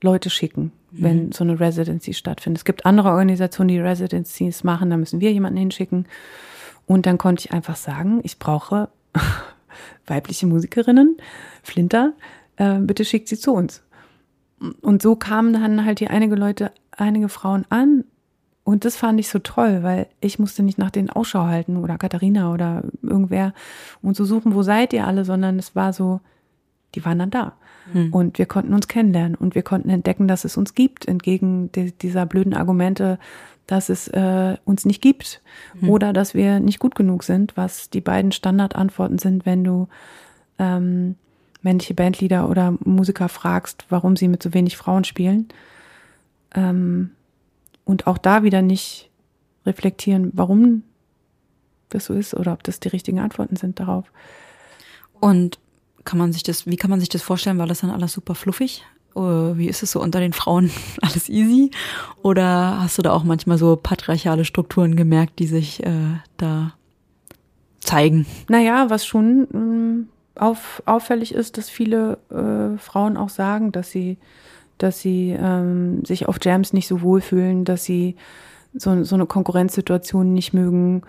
[0.00, 1.32] Leute schicken, wenn mhm.
[1.32, 2.60] so eine Residency stattfindet.
[2.60, 6.06] Es gibt andere Organisationen, die Residencies machen, da müssen wir jemanden hinschicken.
[6.86, 8.88] Und dann konnte ich einfach sagen, ich brauche
[10.06, 11.16] weibliche Musikerinnen,
[11.62, 12.12] Flinter,
[12.56, 13.82] äh, bitte schickt sie zu uns.
[14.80, 18.04] Und so kamen dann halt hier einige Leute, einige Frauen an.
[18.62, 21.98] Und das fand ich so toll, weil ich musste nicht nach denen Ausschau halten oder
[21.98, 23.52] Katharina oder irgendwer
[24.00, 26.20] und so suchen, wo seid ihr alle, sondern es war so,
[26.94, 27.56] die waren dann da.
[27.92, 28.12] Hm.
[28.12, 32.26] Und wir konnten uns kennenlernen und wir konnten entdecken, dass es uns gibt, entgegen dieser
[32.26, 33.18] blöden Argumente,
[33.66, 35.42] dass es äh, uns nicht gibt
[35.80, 35.88] hm.
[35.88, 39.88] oder dass wir nicht gut genug sind, was die beiden Standardantworten sind, wenn du
[40.58, 41.16] ähm,
[41.62, 45.48] männliche Bandleader oder Musiker fragst, warum sie mit so wenig Frauen spielen.
[46.54, 47.10] Ähm,
[47.84, 49.10] und auch da wieder nicht
[49.66, 50.82] reflektieren, warum
[51.88, 54.10] das so ist oder ob das die richtigen Antworten sind darauf.
[55.20, 55.58] Und
[56.04, 57.58] kann man sich das, wie kann man sich das vorstellen?
[57.58, 58.84] War das dann alles super fluffig?
[59.14, 60.72] Wie ist es so unter den Frauen?
[61.00, 61.70] Alles easy?
[62.22, 66.74] Oder hast du da auch manchmal so patriarchale Strukturen gemerkt, die sich äh, da
[67.78, 68.26] zeigen?
[68.48, 74.18] Naja, was schon ähm, auf, auffällig ist, dass viele äh, Frauen auch sagen, dass sie,
[74.78, 78.16] dass sie ähm, sich auf Jams nicht so wohlfühlen, dass sie
[78.74, 81.02] so, so eine Konkurrenzsituation nicht mögen,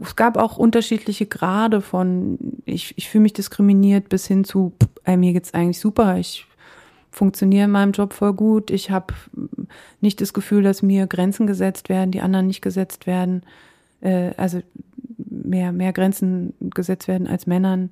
[0.00, 4.72] es, gab auch unterschiedliche Grade von, ich, ich fühle mich diskriminiert bis hin zu,
[5.04, 6.46] ey, mir geht's eigentlich super, ich
[7.10, 9.14] funktioniere in meinem Job voll gut, ich habe
[10.00, 13.42] nicht das Gefühl, dass mir Grenzen gesetzt werden, die anderen nicht gesetzt werden,
[14.00, 14.62] äh, also
[15.16, 17.90] mehr, mehr Grenzen gesetzt werden als Männern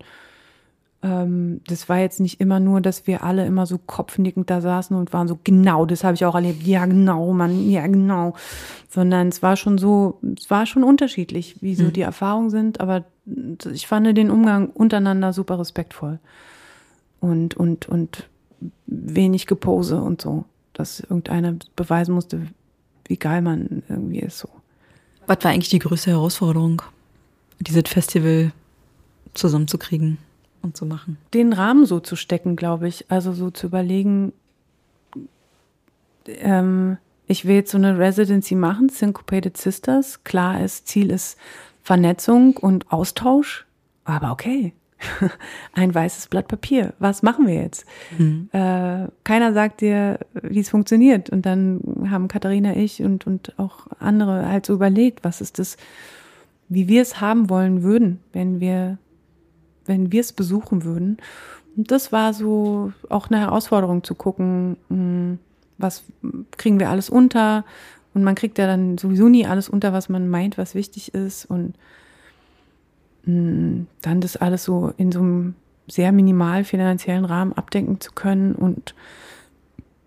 [1.02, 4.96] ähm, das war jetzt nicht immer nur, dass wir alle immer so kopfnickend da saßen
[4.96, 8.34] und waren so, genau, das habe ich auch erlebt, ja genau, Mann, ja genau.
[8.88, 11.92] Sondern es war schon so, es war schon unterschiedlich, wie so mhm.
[11.94, 13.04] die Erfahrungen sind, aber
[13.72, 16.18] ich fand den Umgang untereinander super respektvoll.
[17.20, 18.28] Und, und, und
[18.86, 22.46] wenig Gepose und so, dass irgendeiner beweisen musste,
[23.06, 24.48] wie geil man irgendwie ist so.
[25.26, 26.82] Was war eigentlich die größte Herausforderung,
[27.60, 28.52] dieses Festival
[29.34, 30.18] zusammenzukriegen?
[30.62, 31.18] Und zu machen.
[31.34, 33.10] Den Rahmen so zu stecken, glaube ich.
[33.10, 34.32] Also so zu überlegen,
[36.26, 40.24] ähm, ich will jetzt so eine Residency machen, Syncopated Sisters.
[40.24, 41.38] Klar ist, Ziel ist
[41.82, 43.66] Vernetzung und Austausch,
[44.04, 44.74] aber okay.
[45.72, 46.92] Ein weißes Blatt Papier.
[46.98, 47.86] Was machen wir jetzt?
[48.18, 48.48] Mhm.
[48.52, 51.30] Äh, keiner sagt dir, wie es funktioniert.
[51.30, 51.80] Und dann
[52.10, 55.76] haben Katharina, ich und, und auch andere halt so überlegt, was ist das,
[56.68, 58.98] wie wir es haben wollen würden, wenn wir
[59.90, 61.18] wenn wir es besuchen würden.
[61.76, 65.40] Und das war so auch eine Herausforderung zu gucken, hm,
[65.78, 66.04] was
[66.56, 67.64] kriegen wir alles unter.
[68.14, 71.44] Und man kriegt ja dann sowieso nie alles unter, was man meint, was wichtig ist.
[71.44, 71.74] Und
[73.24, 75.54] mm, dann das alles so in so einem
[75.88, 78.94] sehr minimal finanziellen Rahmen abdenken zu können und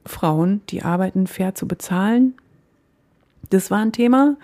[0.06, 2.36] Frauen, die arbeiten, fair zu bezahlen.
[3.50, 4.38] Das war ein Thema.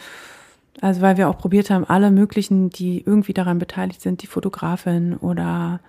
[0.82, 5.15] Also weil wir auch probiert haben, alle möglichen, die irgendwie daran beteiligt sind, die Fotografin
[5.15, 5.80] oder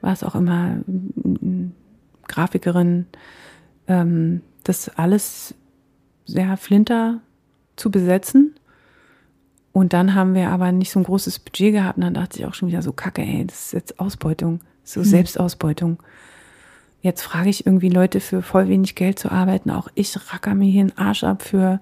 [0.00, 0.76] was auch immer,
[2.28, 3.06] Grafikerin,
[3.86, 5.54] ähm, das alles
[6.26, 7.20] sehr flinter
[7.76, 8.54] zu besetzen.
[9.72, 11.96] Und dann haben wir aber nicht so ein großes Budget gehabt.
[11.96, 15.00] Und dann dachte ich auch schon wieder so, kacke, ey, das ist jetzt Ausbeutung, so
[15.00, 15.08] hm.
[15.08, 16.02] Selbstausbeutung.
[17.00, 19.70] Jetzt frage ich irgendwie Leute für voll wenig Geld zu arbeiten.
[19.70, 21.80] Auch ich racker mir hier einen Arsch ab für,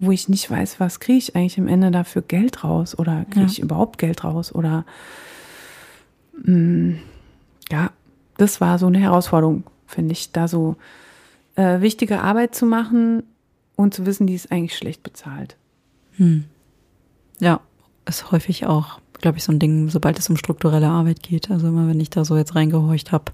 [0.00, 3.40] wo ich nicht weiß, was kriege ich eigentlich am Ende dafür Geld raus oder kriege
[3.40, 3.46] ja.
[3.46, 4.84] ich überhaupt Geld raus oder
[6.44, 6.98] mh, mm,
[7.70, 7.90] ja,
[8.36, 10.76] das war so eine Herausforderung, finde ich, da so
[11.56, 13.22] äh, wichtige Arbeit zu machen
[13.76, 15.56] und zu wissen, die ist eigentlich schlecht bezahlt.
[16.16, 16.44] Hm.
[17.40, 17.60] Ja,
[18.06, 21.50] ist häufig auch, glaube ich, so ein Ding, sobald es um strukturelle Arbeit geht.
[21.50, 23.32] Also immer, wenn ich da so jetzt reingehorcht habe,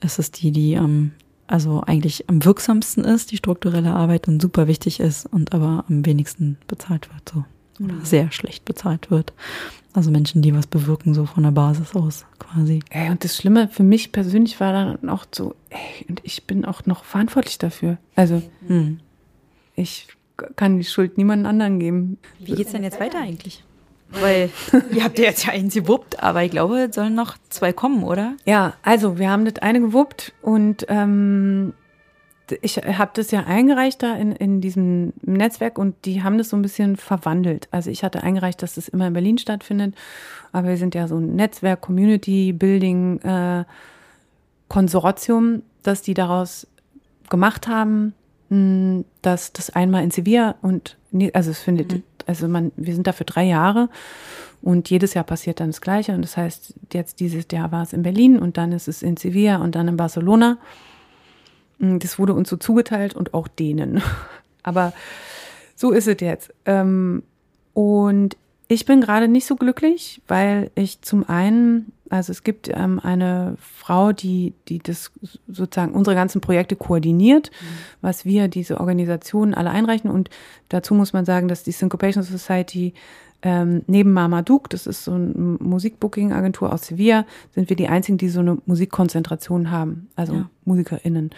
[0.00, 1.12] ist es die, die am,
[1.52, 6.06] also eigentlich am wirksamsten ist, die strukturelle Arbeit und super wichtig ist und aber am
[6.06, 7.44] wenigsten bezahlt wird, so.
[7.84, 8.04] Oder mhm.
[8.04, 9.34] sehr schlecht bezahlt wird.
[9.92, 12.80] Also Menschen, die was bewirken, so von der Basis aus quasi.
[12.88, 16.64] Ey, und das Schlimme für mich persönlich war dann auch so, ey, und ich bin
[16.64, 17.98] auch noch verantwortlich dafür.
[18.16, 19.00] Also, hm.
[19.74, 20.08] ich
[20.56, 22.18] kann die Schuld niemandem anderen geben.
[22.38, 23.62] Wie geht's denn jetzt weiter eigentlich?
[24.20, 24.50] Weil
[24.92, 28.04] ihr habt ja jetzt ja eins gewuppt, aber ich glaube, es sollen noch zwei kommen,
[28.04, 28.34] oder?
[28.44, 31.74] Ja, also wir haben das eine gewuppt und ähm,
[32.60, 36.56] ich habe das ja eingereicht da in, in diesem Netzwerk und die haben das so
[36.56, 37.68] ein bisschen verwandelt.
[37.70, 39.94] Also ich hatte eingereicht, dass das immer in Berlin stattfindet,
[40.52, 43.64] aber wir sind ja so ein Netzwerk, Community Building äh,
[44.68, 46.66] Konsortium, dass die daraus
[47.28, 48.14] gemacht haben,
[48.50, 50.96] mh, dass das einmal in Sevilla und
[51.34, 52.02] also es findet, mhm.
[52.26, 53.88] Also man, wir sind da für drei Jahre
[54.62, 57.92] und jedes Jahr passiert dann das Gleiche und das heißt, jetzt dieses Jahr war es
[57.92, 60.58] in Berlin und dann ist es in Sevilla und dann in Barcelona.
[61.80, 64.02] Hm, das wurde uns so zugeteilt und auch denen.
[64.62, 64.92] Aber
[65.74, 66.54] so ist es jetzt.
[66.64, 67.24] Ähm,
[67.74, 68.36] und
[68.68, 73.56] ich bin gerade nicht so glücklich, weil ich zum einen, also es gibt ähm, eine
[73.58, 75.10] Frau, die, die das
[75.48, 77.66] sozusagen unsere ganzen Projekte koordiniert, mhm.
[78.02, 80.10] was wir diese Organisationen alle einreichen.
[80.10, 80.28] Und
[80.68, 82.92] dazu muss man sagen, dass die Syncopation Society
[83.40, 88.28] ähm, neben Marmaduke, das ist so eine Musikbooking-Agentur aus Sevilla, sind wir die einzigen, die
[88.28, 90.50] so eine Musikkonzentration haben, also ja.
[90.66, 91.30] MusikerInnen.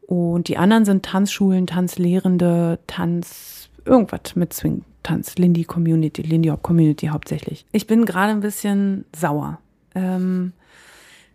[0.00, 6.62] Und die anderen sind Tanzschulen, Tanzlehrende, Tanz, irgendwas mit Swing, Tanz, Lindy Community, Lindy Hop
[6.62, 7.64] Community hauptsächlich.
[7.72, 9.58] Ich bin gerade ein bisschen sauer.
[9.94, 10.52] Ähm,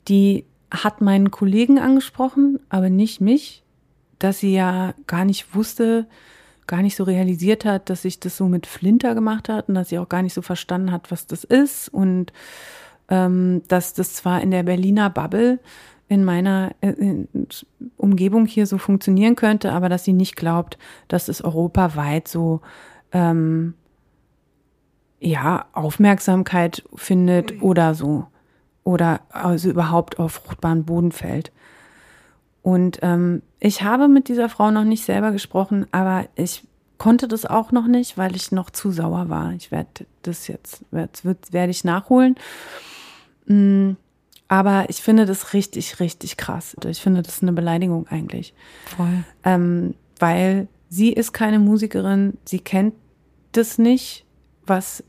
[0.07, 3.63] die hat meinen Kollegen angesprochen, aber nicht mich,
[4.19, 6.07] dass sie ja gar nicht wusste,
[6.67, 9.89] gar nicht so realisiert hat, dass ich das so mit Flinter gemacht hat und dass
[9.89, 12.33] sie auch gar nicht so verstanden hat, was das ist und
[13.09, 15.59] ähm, dass das zwar in der Berliner Bubble
[16.07, 16.93] in meiner äh,
[17.97, 22.61] Umgebung hier so funktionieren könnte, aber dass sie nicht glaubt, dass es europaweit so
[23.15, 23.73] ähm,
[25.21, 28.27] ja Aufmerksamkeit findet oder so
[28.83, 31.51] oder also überhaupt auf fruchtbaren Boden fällt.
[32.61, 36.63] Und ähm, ich habe mit dieser Frau noch nicht selber gesprochen, aber ich
[36.97, 39.53] konnte das auch noch nicht, weil ich noch zu sauer war.
[39.53, 41.11] Ich werde das jetzt, werde
[41.51, 42.35] werd ich nachholen.
[43.45, 43.91] Mm,
[44.47, 46.75] aber ich finde das richtig, richtig krass.
[46.85, 48.53] Ich finde das eine Beleidigung eigentlich.
[48.97, 49.23] Voll.
[49.43, 52.93] Ähm, weil sie ist keine Musikerin, sie kennt
[53.57, 54.25] das nicht,
[54.65, 55.03] was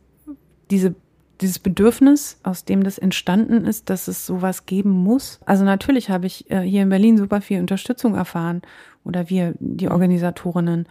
[0.71, 0.95] diese
[1.41, 5.41] dieses Bedürfnis, aus dem das entstanden ist, dass es sowas geben muss.
[5.45, 8.63] Also natürlich habe ich äh, hier in Berlin super viel Unterstützung erfahren
[9.05, 10.89] oder wir, die Organisatorinnen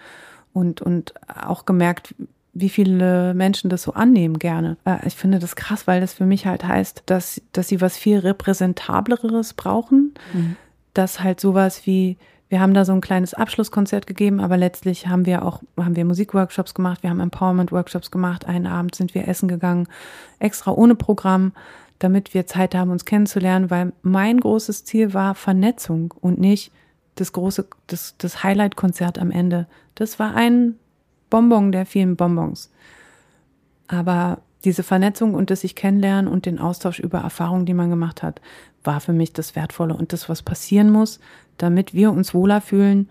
[0.54, 2.14] und, und auch gemerkt,
[2.54, 4.78] wie viele Menschen das so annehmen gerne.
[4.86, 7.98] Äh, ich finde das krass, weil das für mich halt heißt, dass, dass sie was
[7.98, 10.14] viel repräsentableres brauchen.
[10.34, 10.56] Mhm.
[10.94, 12.18] Dass halt sowas wie,
[12.56, 16.06] wir haben da so ein kleines Abschlusskonzert gegeben, aber letztlich haben wir auch, haben wir
[16.06, 18.46] Musikworkshops gemacht, wir haben Empowerment-Workshops gemacht.
[18.46, 19.90] Einen Abend sind wir essen gegangen,
[20.40, 21.52] extra ohne Programm,
[22.00, 26.72] damit wir Zeit haben, uns kennenzulernen, weil mein großes Ziel war Vernetzung und nicht
[27.16, 29.68] das große, das, das Highlight-Konzert am Ende.
[29.96, 30.76] Das war ein
[31.30, 32.72] Bonbon der vielen Bonbons.
[33.90, 38.24] Aber diese Vernetzung und das sich kennenlernen und den Austausch über Erfahrungen, die man gemacht
[38.24, 38.40] hat,
[38.86, 41.20] war für mich das Wertvolle und das, was passieren muss,
[41.58, 43.10] damit wir uns wohler fühlen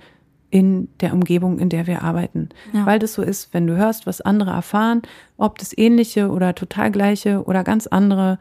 [0.50, 2.50] in der Umgebung, in der wir arbeiten.
[2.72, 2.86] Ja.
[2.86, 5.02] Weil das so ist, wenn du hörst, was andere erfahren,
[5.36, 8.38] ob das ähnliche oder total gleiche oder ganz andere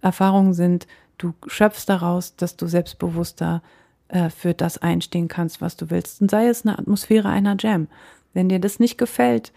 [0.00, 0.86] Erfahrungen sind,
[1.18, 3.62] du schöpfst daraus, dass du selbstbewusster
[4.08, 6.22] äh, für das einstehen kannst, was du willst.
[6.22, 7.88] Und sei es eine Atmosphäre einer Jam,
[8.32, 9.52] wenn dir das nicht gefällt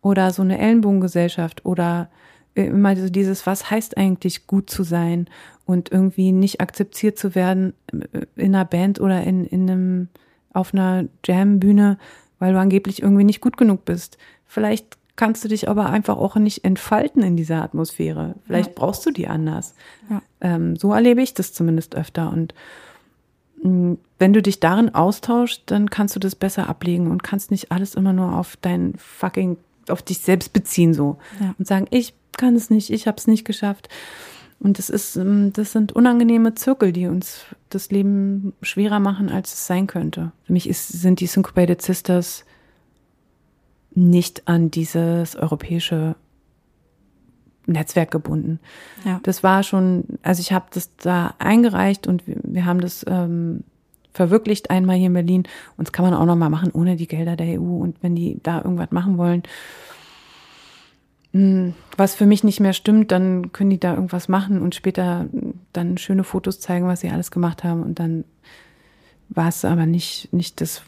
[0.00, 2.08] oder so eine Ellenbogengesellschaft oder
[2.54, 5.28] immer so dieses, was heißt eigentlich gut zu sein
[5.64, 10.08] und irgendwie nicht akzeptiert zu werden äh, in einer Band oder in, in einem,
[10.52, 11.98] auf einer Jam-Bühne,
[12.38, 14.18] weil du angeblich irgendwie nicht gut genug bist.
[14.46, 18.34] Vielleicht kannst du dich aber einfach auch nicht entfalten in dieser Atmosphäre.
[18.46, 18.74] Vielleicht ja.
[18.74, 19.74] brauchst du die anders.
[20.10, 20.22] Ja.
[20.40, 22.30] Ähm, so erlebe ich das zumindest öfter.
[22.30, 22.54] Und
[23.62, 27.70] mm, wenn du dich darin austauschst, dann kannst du das besser ablegen und kannst nicht
[27.70, 31.54] alles immer nur auf dein fucking, auf dich selbst beziehen so ja.
[31.58, 33.88] und sagen, ich kann es nicht, ich habe es nicht geschafft.
[34.58, 39.54] Und das ist, ähm, das sind unangenehme Zirkel, die uns das Leben schwerer machen, als
[39.54, 40.32] es sein könnte.
[40.42, 42.44] Für mich ist, sind die Syncopated Sisters
[43.94, 46.16] nicht an dieses europäische
[47.66, 48.58] Netzwerk gebunden.
[49.04, 49.20] Ja.
[49.22, 53.62] Das war schon, also ich habe das da eingereicht und wir, wir haben das ähm,
[54.14, 55.42] verwirklicht einmal hier in Berlin.
[55.76, 57.76] Und das kann man auch noch mal machen ohne die Gelder der EU.
[57.76, 59.44] Und wenn die da irgendwas machen wollen,
[61.32, 65.26] was für mich nicht mehr stimmt, dann können die da irgendwas machen und später
[65.72, 67.82] dann schöne Fotos zeigen, was sie alles gemacht haben.
[67.82, 68.24] Und dann
[69.30, 70.82] war es aber nicht, nicht das,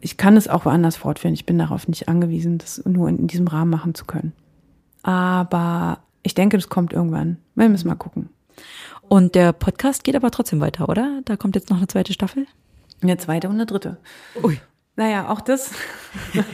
[0.00, 1.32] ich kann es auch woanders fortführen.
[1.32, 4.34] Ich bin darauf nicht angewiesen, das nur in diesem Rahmen machen zu können.
[5.02, 7.38] Aber ich denke, das kommt irgendwann.
[7.54, 8.28] Wir müssen mal gucken.
[9.08, 11.22] Und der Podcast geht aber trotzdem weiter, oder?
[11.24, 12.46] Da kommt jetzt noch eine zweite Staffel?
[13.00, 13.96] Eine zweite und eine dritte.
[14.42, 14.60] Ui.
[14.96, 15.70] Naja, auch das.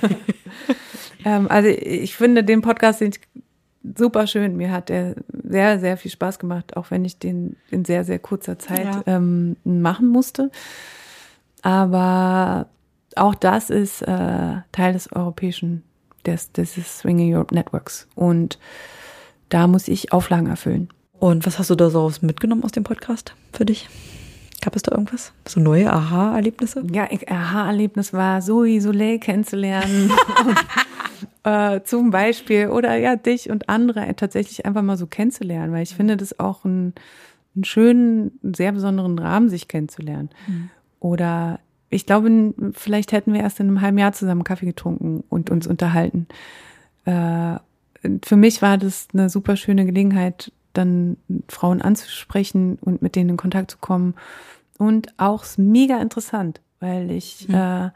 [1.25, 3.03] ähm, also ich finde den Podcast
[3.97, 4.57] super schön.
[4.57, 8.19] Mir hat er sehr, sehr viel Spaß gemacht, auch wenn ich den in sehr, sehr
[8.19, 9.03] kurzer Zeit ja.
[9.07, 10.51] ähm, machen musste.
[11.63, 12.69] Aber
[13.17, 15.83] auch das ist äh, Teil des europäischen,
[16.27, 18.09] des, des Swinging Europe Networks.
[18.15, 18.59] Und
[19.49, 20.89] da muss ich Auflagen erfüllen.
[21.19, 23.89] Und was hast du da so mitgenommen aus dem Podcast für dich?
[24.65, 25.35] Gab es da irgendwas?
[25.47, 26.87] So neue Aha-Erlebnisse?
[26.91, 30.11] Ja, Aha-Erlebnis war Zoe Soleil kennenzulernen.
[31.45, 32.69] äh, zum Beispiel.
[32.69, 36.65] Oder ja, dich und andere tatsächlich einfach mal so kennenzulernen, weil ich finde das auch
[36.65, 36.95] einen,
[37.55, 40.31] einen schönen, sehr besonderen Rahmen, sich kennenzulernen.
[40.47, 40.71] Mhm.
[40.99, 41.61] Oder
[41.91, 45.67] ich glaube, vielleicht hätten wir erst in einem halben Jahr zusammen Kaffee getrunken und uns
[45.67, 46.27] unterhalten.
[47.05, 47.57] Äh,
[48.25, 53.37] für mich war das eine super schöne Gelegenheit, dann Frauen anzusprechen und mit denen in
[53.37, 54.15] Kontakt zu kommen.
[54.79, 57.55] Und auch mega interessant, weil ich mhm.
[57.55, 57.91] äh,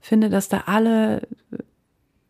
[0.00, 1.22] finde, dass da alle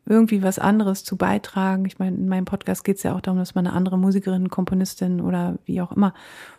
[0.07, 1.85] irgendwie was anderes zu beitragen.
[1.85, 4.51] Ich meine, in meinem Podcast geht es ja auch darum, dass man eine andere Musikerin,
[4.51, 6.15] Komponistin oder wie auch immer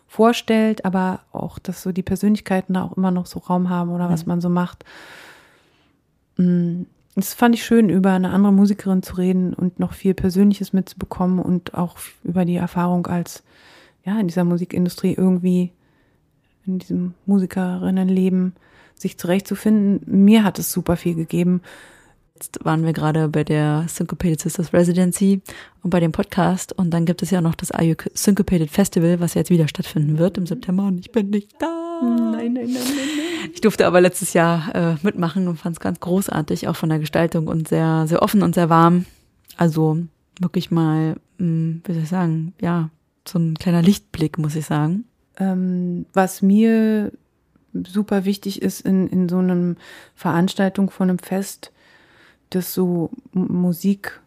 [0.07, 4.09] vorstellt, aber auch, dass so die Persönlichkeiten da auch immer noch so Raum haben oder
[4.09, 4.29] was mhm.
[4.29, 4.83] man so macht.
[6.37, 6.83] Mm,
[7.15, 11.39] das fand ich schön, über eine andere Musikerin zu reden und noch viel Persönliches mitzubekommen
[11.39, 13.43] und auch über die Erfahrung als,
[14.05, 15.71] ja, in dieser Musikindustrie irgendwie,
[16.67, 18.53] in diesem Musikerinnenleben
[18.95, 20.01] sich zurechtzufinden.
[20.05, 21.61] Mir hat es super viel gegeben.
[22.35, 25.41] Jetzt waren wir gerade bei der Syncopated Sisters Residency
[25.81, 29.33] und bei dem Podcast und dann gibt es ja noch das IU Syncopated Festival, was
[29.33, 31.99] jetzt wieder stattfinden wird im September und ich bin nicht da.
[32.03, 33.49] Nein, nein, nein, nein, nein.
[33.53, 36.99] Ich durfte aber letztes Jahr äh, mitmachen und fand es ganz großartig, auch von der
[36.99, 39.05] Gestaltung und sehr, sehr offen und sehr warm.
[39.55, 39.97] Also
[40.39, 42.91] wirklich mal, mh, hm, wie soll ich sagen, ja,
[43.27, 45.05] so ein kleiner Lichtblick, muss ich sagen.
[45.37, 47.11] Ähm, was mir
[47.73, 49.77] super wichtig ist in, in so einem
[50.15, 51.71] Veranstaltung von einem Fest,
[52.49, 54.21] das so Musik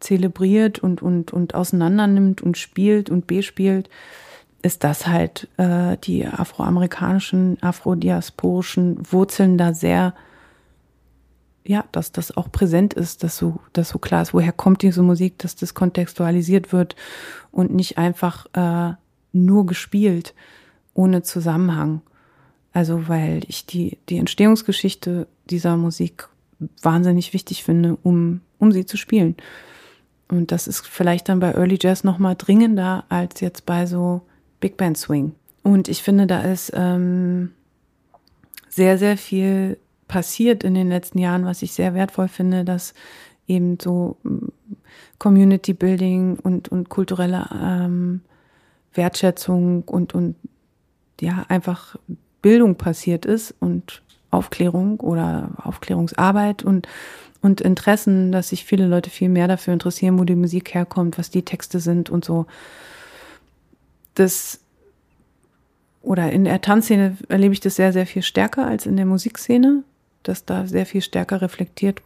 [0.00, 3.90] zelebriert und, und, und auseinander nimmt und spielt und bespielt,
[4.62, 10.14] ist das halt äh, die afroamerikanischen, afrodiasporischen Wurzeln da sehr,
[11.64, 15.02] ja, dass das auch präsent ist, dass so, dass so klar ist, woher kommt diese
[15.02, 16.96] Musik, dass das kontextualisiert wird
[17.50, 18.94] und nicht einfach äh,
[19.44, 20.34] nur gespielt,
[20.94, 22.02] ohne Zusammenhang.
[22.72, 26.28] Also, weil ich die, die Entstehungsgeschichte dieser Musik
[26.82, 29.36] wahnsinnig wichtig finde, um, um sie zu spielen.
[30.28, 34.22] Und das ist vielleicht dann bei Early Jazz nochmal dringender als jetzt bei so
[34.60, 35.32] Big Band Swing.
[35.62, 37.52] Und ich finde, da ist ähm,
[38.68, 42.94] sehr, sehr viel passiert in den letzten Jahren, was ich sehr wertvoll finde, dass
[43.46, 44.48] eben so mm,
[45.18, 48.20] Community Building und, und kulturelle ähm,
[48.98, 50.36] Wertschätzung und, und
[51.20, 51.96] ja, einfach
[52.42, 56.86] Bildung passiert ist und Aufklärung oder Aufklärungsarbeit und,
[57.40, 61.30] und Interessen, dass sich viele Leute viel mehr dafür interessieren, wo die Musik herkommt, was
[61.30, 62.46] die Texte sind und so.
[64.14, 64.60] Das
[66.02, 69.82] oder in der Tanzszene erlebe ich das sehr, sehr viel stärker als in der Musikszene,
[70.22, 72.02] dass da sehr viel stärker reflektiert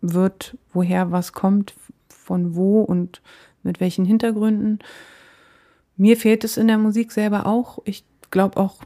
[0.00, 1.74] wird, woher was kommt,
[2.08, 3.22] von wo und
[3.62, 4.80] mit welchen Hintergründen.
[5.96, 7.78] Mir fehlt es in der Musik selber auch.
[7.84, 8.76] Ich glaube auch,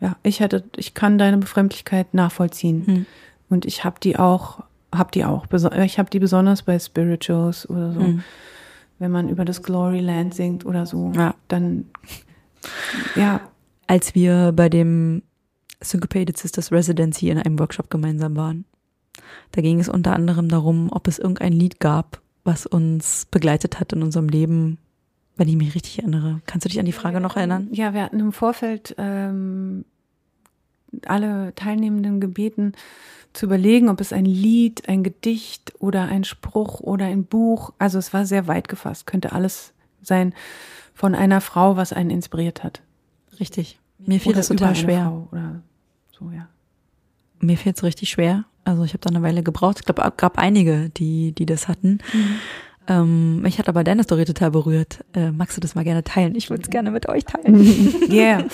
[0.00, 2.86] ja, ich hatte, ich kann deine Befremdlichkeit nachvollziehen.
[2.86, 3.06] Hm.
[3.48, 4.62] Und ich habe die auch,
[4.94, 5.46] habe die auch.
[5.84, 8.00] Ich habe die besonders bei Spirituals oder so.
[8.00, 8.22] Hm.
[8.98, 11.34] wenn man über das Glory Land singt oder so, Ja.
[11.48, 11.86] dann
[13.16, 13.40] ja,
[13.88, 15.22] Als wir bei dem
[15.80, 18.64] Syncopated Sisters Residency in einem Workshop gemeinsam waren,
[19.50, 23.92] da ging es unter anderem darum, ob es irgendein Lied gab, was uns begleitet hat
[23.92, 24.78] in unserem Leben,
[25.36, 26.40] wenn ich mich richtig erinnere.
[26.46, 27.68] Kannst du dich an die Frage noch erinnern?
[27.72, 29.84] Ja, wir hatten im Vorfeld ähm,
[31.06, 32.72] alle Teilnehmenden gebeten,
[33.32, 37.98] zu überlegen, ob es ein Lied, ein Gedicht oder ein Spruch oder ein Buch, also
[37.98, 39.72] es war sehr weit gefasst, könnte alles
[40.02, 40.34] sein
[40.94, 42.82] von einer Frau, was einen inspiriert hat.
[43.40, 43.78] Richtig.
[43.98, 45.26] Mir fiel Oder das total schwer.
[45.30, 45.62] Oder
[46.10, 46.48] so, ja.
[47.40, 48.44] Mir fiel es richtig schwer.
[48.64, 49.78] Also ich habe da eine Weile gebraucht.
[49.80, 51.98] Ich glaube, es gab einige, die, die das hatten.
[52.88, 55.04] Ähm, mich hat aber deine Story total berührt.
[55.14, 56.34] Äh, magst du das mal gerne teilen?
[56.34, 58.02] Ich würde es gerne mit euch teilen.
[58.10, 58.44] Yeah.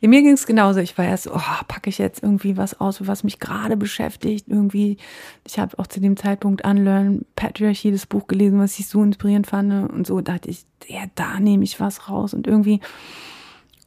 [0.00, 0.80] Ja, mir ging es genauso.
[0.80, 4.46] Ich war erst, so, oh, packe ich jetzt irgendwie was aus, was mich gerade beschäftigt.
[4.48, 4.98] Irgendwie,
[5.46, 9.46] ich habe auch zu dem Zeitpunkt Unlearn Patriarchy, das Buch gelesen, was ich so inspirierend
[9.46, 9.90] fand.
[9.90, 12.34] Und so dachte ich, ja, da nehme ich was raus.
[12.34, 12.80] Und irgendwie,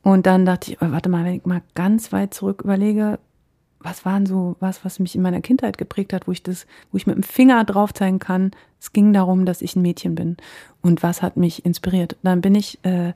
[0.01, 3.19] und dann dachte ich, oh, warte mal, wenn ich mal ganz weit zurück überlege,
[3.79, 6.97] was waren so was, was mich in meiner Kindheit geprägt hat, wo ich das, wo
[6.97, 8.51] ich mit dem Finger drauf zeigen kann.
[8.79, 10.37] Es ging darum, dass ich ein Mädchen bin.
[10.81, 12.17] Und was hat mich inspiriert?
[12.23, 13.13] Dann bin ich äh,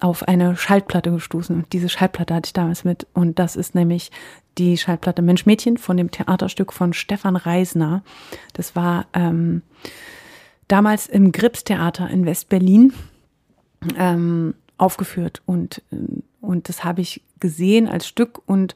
[0.00, 1.56] auf eine Schallplatte gestoßen.
[1.56, 3.06] Und diese Schallplatte hatte ich damals mit.
[3.14, 4.10] Und das ist nämlich
[4.58, 8.02] die Schallplatte Mensch Mädchen von dem Theaterstück von Stefan Reisner.
[8.52, 9.62] Das war ähm,
[10.68, 12.92] damals im Grips-Theater in West-Berlin
[13.96, 15.42] ähm, aufgeführt.
[15.46, 15.96] Und, äh,
[16.40, 18.74] und das habe ich gesehen als Stück und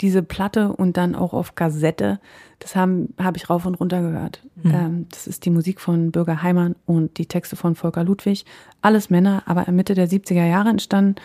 [0.00, 2.20] diese Platte und dann auch auf Kassette,
[2.58, 4.46] das habe ich rauf und runter gehört.
[4.64, 8.44] Ähm, das ist die Musik von Bürger Heimann und die Texte von Volker Ludwig.
[8.82, 11.16] Alles Männer, aber Mitte der 70er Jahre entstanden.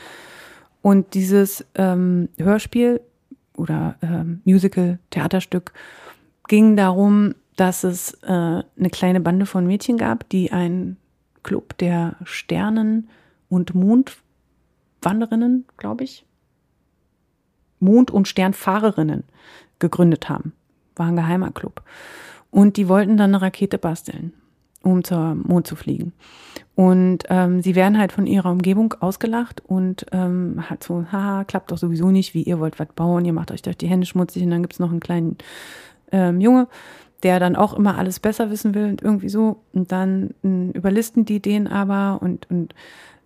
[0.82, 3.02] Und dieses ähm, Hörspiel
[3.56, 5.74] oder ähm, Musical, Theaterstück
[6.48, 10.98] ging darum, dass es äh, eine kleine Bande von Mädchen gab, die einen
[11.44, 13.10] Club der Sternen-
[13.50, 16.26] und Mondwanderinnen, glaube ich,
[17.86, 19.24] Mond- und Sternfahrerinnen
[19.80, 20.54] gegründet haben.
[20.96, 21.82] War ein geheimer Club.
[22.52, 24.34] Und die wollten dann eine Rakete basteln,
[24.82, 26.14] um zur Mond zu fliegen.
[26.76, 31.72] Und ähm, sie werden halt von ihrer Umgebung ausgelacht und ähm, halt so, haha, klappt
[31.72, 34.44] doch sowieso nicht, wie ihr wollt was bauen, ihr macht euch durch die Hände schmutzig
[34.44, 35.38] und dann gibt's noch einen kleinen
[36.12, 36.68] ähm, Junge,
[37.24, 39.62] der dann auch immer alles besser wissen will und irgendwie so.
[39.74, 42.76] Und dann ähm, überlisten die den aber und, und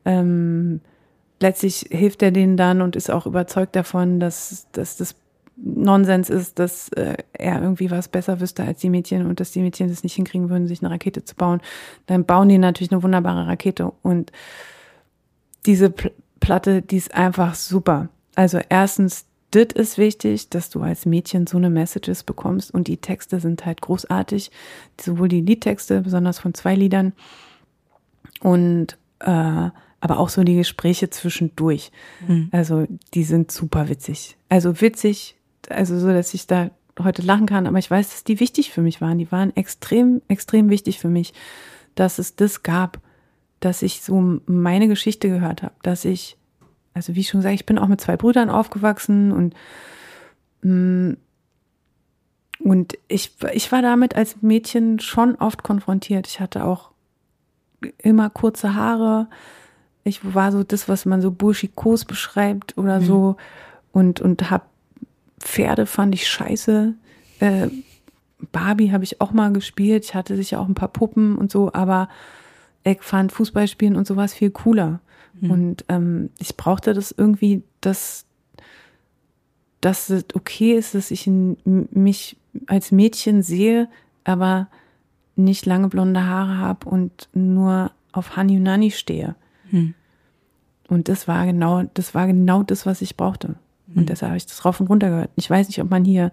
[0.06, 0.82] ähm,
[1.40, 5.16] letztlich hilft er denen dann und ist auch überzeugt davon, dass, dass das
[5.62, 9.62] Nonsens ist, dass äh, er irgendwie was besser wüsste als die Mädchen und dass die
[9.62, 11.62] Mädchen das nicht hinkriegen würden, sich eine Rakete zu bauen.
[12.06, 14.32] Dann bauen die natürlich eine wunderbare Rakete und
[15.66, 18.08] diese Pl Platte, die ist einfach super.
[18.34, 22.96] Also erstens, das ist wichtig, dass du als Mädchen so eine Messages bekommst und die
[22.96, 24.52] Texte sind halt großartig,
[25.02, 27.12] sowohl die Liedtexte, besonders von zwei Liedern
[28.40, 29.70] und äh,
[30.02, 31.92] aber auch so die Gespräche zwischendurch.
[32.52, 34.38] Also die sind super witzig.
[34.48, 35.36] Also witzig,
[35.70, 38.82] also so, dass ich da heute lachen kann, aber ich weiß, dass die wichtig für
[38.82, 39.18] mich waren.
[39.18, 41.34] Die waren extrem, extrem wichtig für mich,
[41.96, 43.00] dass es das gab,
[43.60, 46.38] dass ich so meine Geschichte gehört habe, dass ich,
[46.94, 49.56] also wie ich schon gesagt, ich bin auch mit zwei Brüdern aufgewachsen und
[50.62, 51.14] mm,
[52.62, 56.28] und ich, ich war damit als Mädchen schon oft konfrontiert.
[56.28, 56.92] Ich hatte auch
[57.98, 59.28] immer kurze Haare.
[60.10, 63.38] Ich war so das, was man so burschikos beschreibt oder so.
[63.92, 64.70] Und, und hab
[65.40, 66.94] Pferde fand ich scheiße.
[67.40, 67.68] Äh,
[68.52, 70.06] Barbie habe ich auch mal gespielt.
[70.06, 72.10] Ich hatte sicher auch ein paar Puppen und so, aber
[72.84, 75.00] ich fand Fußballspielen und sowas viel cooler.
[75.52, 78.26] Und ähm, ich brauchte das irgendwie, dass,
[79.82, 82.38] dass es okay ist, dass ich mich
[82.68, 83.88] als Mädchen sehe,
[84.24, 84.68] aber
[85.36, 89.36] nicht lange blonde Haare habe und nur auf Hani und Nani stehe.
[90.90, 93.56] Und das war genau, das war genau das, was ich brauchte.
[93.96, 95.32] Und deshalb habe ich das rauf und runter gehört.
[95.36, 96.32] Ich weiß nicht, ob man hier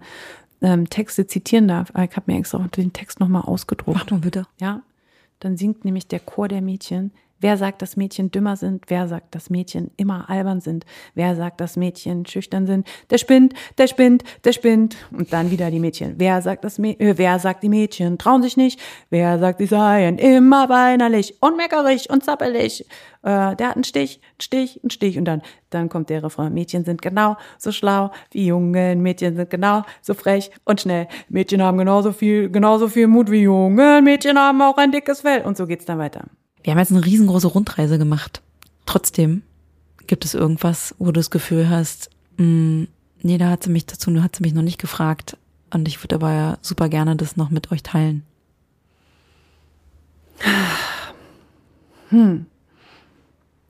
[0.61, 3.97] ähm, Texte zitieren darf, aber ich habe mir extra den Text nochmal ausgedruckt.
[3.97, 4.45] Mach doch bitte.
[4.59, 4.81] Ja,
[5.39, 7.11] dann singt nämlich der Chor der Mädchen.
[7.39, 8.85] Wer sagt, dass Mädchen dümmer sind?
[8.87, 10.85] Wer sagt, dass Mädchen immer albern sind?
[11.13, 12.87] Wer sagt, dass Mädchen schüchtern sind?
[13.11, 14.95] Der spinnt, der spinnt, der spinnt.
[15.11, 16.15] Und dann wieder die Mädchen.
[16.17, 18.79] Wer sagt, dass Mä- äh, wer sagt, die Mädchen trauen sich nicht?
[19.09, 22.85] Wer sagt, sie seien immer weinerlich und meckerig und zappelig?
[23.21, 25.17] Äh, der hat einen Stich, einen Stich, einen Stich.
[25.17, 26.53] Und dann, dann kommt der Refrain.
[26.53, 29.01] Mädchen sind genau so schlau wie Jungen.
[29.01, 31.07] Mädchen sind genau so frech und schnell.
[31.29, 34.03] Mädchen haben genauso viel, genauso viel Mut wie Jungen.
[34.03, 35.41] Mädchen haben auch ein dickes Fell.
[35.41, 36.25] Und so geht's dann weiter.
[36.67, 38.41] Wir haben jetzt eine riesengroße Rundreise gemacht.
[38.85, 39.41] Trotzdem
[40.05, 42.87] gibt es irgendwas, wo du das Gefühl hast, mh,
[43.21, 45.37] nee, da hat sie mich dazu, hat sie mich noch nicht gefragt.
[45.73, 48.23] Und ich würde aber ja super gerne das noch mit euch teilen.
[52.09, 52.45] Hm.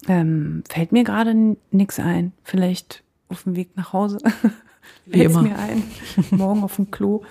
[0.08, 2.34] Ähm, fällt mir gerade nichts ein.
[2.44, 4.20] Vielleicht auf dem Weg nach Hause.
[5.08, 5.42] Wie immer.
[5.42, 5.82] mir ein.
[6.30, 7.24] Morgen auf dem Klo.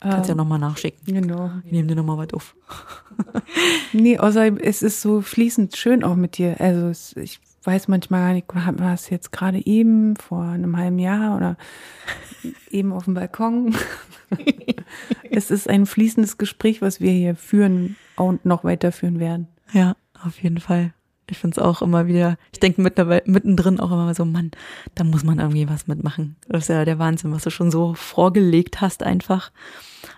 [0.00, 1.14] Kannst ähm, ja nochmal nachschicken.
[1.14, 1.50] Genau.
[1.64, 2.54] Ich nehme dir nochmal was auf.
[3.92, 6.60] nee, außer es ist so fließend schön auch mit dir.
[6.60, 10.98] Also es, ich weiß manchmal gar nicht, war es jetzt gerade eben, vor einem halben
[10.98, 11.56] Jahr oder
[12.70, 13.74] eben auf dem Balkon.
[15.30, 19.48] es ist ein fließendes Gespräch, was wir hier führen und noch weiterführen werden.
[19.72, 20.92] Ja, auf jeden Fall.
[21.28, 24.52] Ich finde es auch immer wieder, ich denke mittendrin auch immer so, Mann,
[24.94, 26.36] da muss man irgendwie was mitmachen.
[26.48, 29.50] Das ist ja der Wahnsinn, was du schon so vorgelegt hast einfach.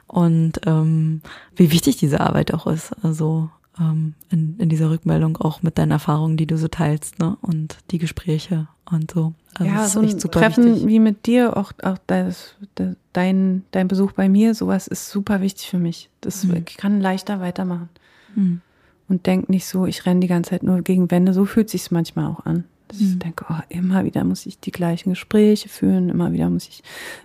[0.07, 1.23] Und ähm,
[1.57, 2.93] wie wichtig diese Arbeit auch ist.
[3.03, 3.51] Also
[3.81, 7.37] ähm, in, in dieser Rückmeldung auch mit deinen Erfahrungen, die du so teilst, ne?
[7.41, 9.35] Und die Gespräche und so.
[9.55, 10.87] Also ja, so ein Treffen wichtig.
[10.87, 15.41] wie mit dir, auch, auch das, das, dein, dein Besuch bei mir, sowas ist super
[15.41, 16.11] wichtig für mich.
[16.21, 16.65] Das mhm.
[16.67, 17.89] ich kann leichter weitermachen.
[18.35, 18.61] Mhm.
[19.09, 21.33] Und denk nicht so, ich renne die ganze Zeit nur gegen Wände.
[21.33, 22.65] So fühlt sich manchmal auch an.
[22.89, 23.07] Dass mhm.
[23.07, 26.83] ich denke, oh, immer wieder muss ich die gleichen Gespräche führen, immer wieder muss ich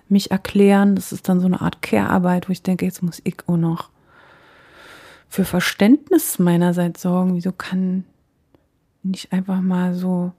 [0.08, 0.94] mich erklären.
[0.94, 3.90] Das ist dann so eine Art Care-Arbeit, wo ich denke, jetzt muss ich auch noch
[5.28, 7.34] für Verständnis meinerseits sorgen.
[7.34, 8.04] Wieso kann
[9.02, 10.32] nicht einfach mal so,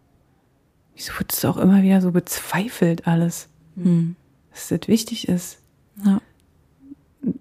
[0.96, 4.16] wieso wird es auch immer wieder so bezweifelt alles, hm.
[4.52, 5.60] dass das wichtig ist?
[6.04, 6.22] Ja.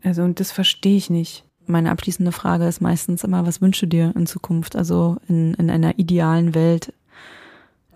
[0.03, 1.45] Also, und das verstehe ich nicht.
[1.67, 4.77] Meine abschließende Frage ist meistens immer, was wünschst du dir in Zukunft?
[4.77, 6.93] Also in, in einer idealen Welt,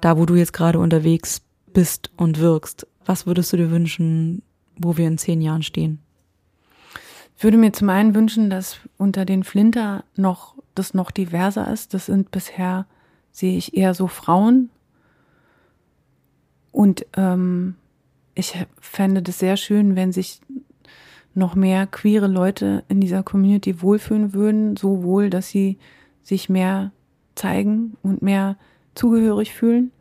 [0.00, 1.42] da wo du jetzt gerade unterwegs
[1.72, 4.42] bist und wirkst, was würdest du dir wünschen,
[4.76, 5.98] wo wir in zehn Jahren stehen?
[7.36, 11.94] Ich würde mir zum einen wünschen, dass unter den Flinter noch das noch diverser ist.
[11.94, 12.86] Das sind bisher,
[13.32, 14.70] sehe ich eher so Frauen.
[16.72, 17.76] Und ähm,
[18.34, 20.40] ich fände das sehr schön, wenn sich
[21.34, 25.78] noch mehr queere Leute in dieser Community wohlfühlen würden, so wohl, dass sie
[26.22, 26.92] sich mehr
[27.34, 28.56] zeigen und mehr
[28.94, 29.92] zugehörig fühlen.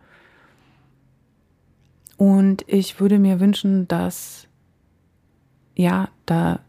[2.18, 4.48] Und ich würde mir wünschen, dass
[5.76, 6.60] ja, da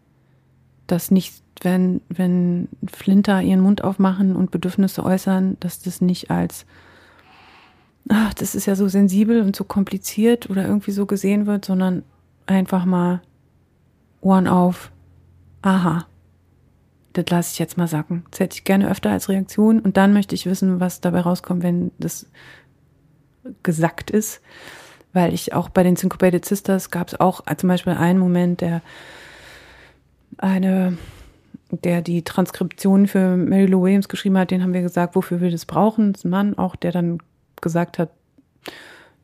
[0.88, 6.66] dass nicht, wenn, wenn Flinter ihren Mund aufmachen und Bedürfnisse äußern, dass das nicht als,
[8.08, 12.02] ach, das ist ja so sensibel und so kompliziert oder irgendwie so gesehen wird, sondern
[12.46, 13.20] einfach mal
[14.20, 14.90] Ohren auf.
[15.62, 16.06] Aha.
[17.12, 18.24] Das lasse ich jetzt mal sacken.
[18.30, 21.62] Das hätte ich gerne öfter als Reaktion und dann möchte ich wissen, was dabei rauskommt,
[21.62, 22.26] wenn das
[23.62, 24.40] gesackt ist.
[25.12, 28.82] Weil ich auch bei den Syncopated Sisters gab es auch zum Beispiel einen Moment, der
[30.36, 30.98] eine,
[31.70, 35.50] der die Transkription für Mary Lou Williams geschrieben hat, den haben wir gesagt, wofür wir
[35.50, 36.12] das brauchen.
[36.12, 37.18] Das ist ein Mann auch, der dann
[37.60, 38.10] gesagt hat,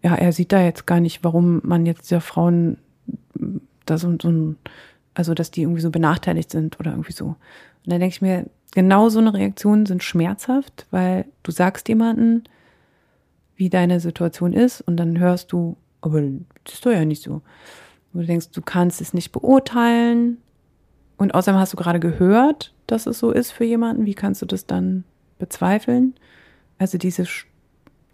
[0.03, 2.79] ja, er sieht da jetzt gar nicht, warum man jetzt ja Frauen
[3.87, 4.57] da so, so ein,
[5.15, 7.27] also dass die irgendwie so benachteiligt sind oder irgendwie so.
[7.27, 7.37] Und
[7.87, 12.45] dann denke ich mir, genau so eine Reaktion sind schmerzhaft, weil du sagst jemanden,
[13.57, 16.21] wie deine Situation ist und dann hörst du, aber
[16.65, 17.43] das ist doch ja nicht so.
[18.13, 20.39] Und du denkst, du kannst es nicht beurteilen,
[21.17, 24.07] und außerdem hast du gerade gehört, dass es so ist für jemanden.
[24.07, 25.05] Wie kannst du das dann
[25.39, 26.15] bezweifeln?
[26.79, 27.25] Also diese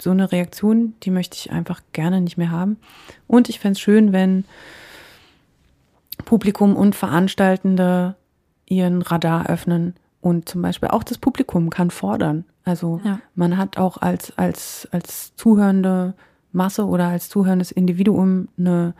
[0.00, 2.78] so eine Reaktion, die möchte ich einfach gerne nicht mehr haben.
[3.26, 4.44] Und ich fände es schön, wenn
[6.24, 8.16] Publikum und Veranstaltende
[8.66, 12.44] ihren Radar öffnen und zum Beispiel auch das Publikum kann fordern.
[12.64, 13.20] Also ja.
[13.34, 16.14] man hat auch als, als, als zuhörende
[16.52, 18.94] Masse oder als zuhörendes Individuum eine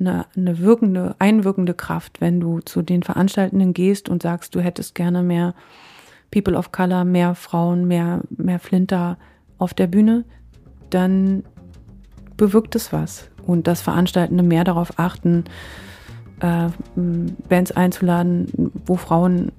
[0.00, 4.94] eine, eine wirkende, einwirkende Kraft, wenn du zu den Veranstaltenden gehst und sagst, du hättest
[4.94, 5.54] gerne mehr
[6.30, 9.18] People of Color, mehr Frauen, mehr, mehr Flinter
[9.58, 10.24] auf der Bühne,
[10.88, 11.44] dann
[12.36, 13.28] bewirkt es was.
[13.46, 15.44] Und dass Veranstaltende mehr darauf achten,
[16.40, 16.68] äh,
[17.48, 19.52] Bands einzuladen, wo Frauen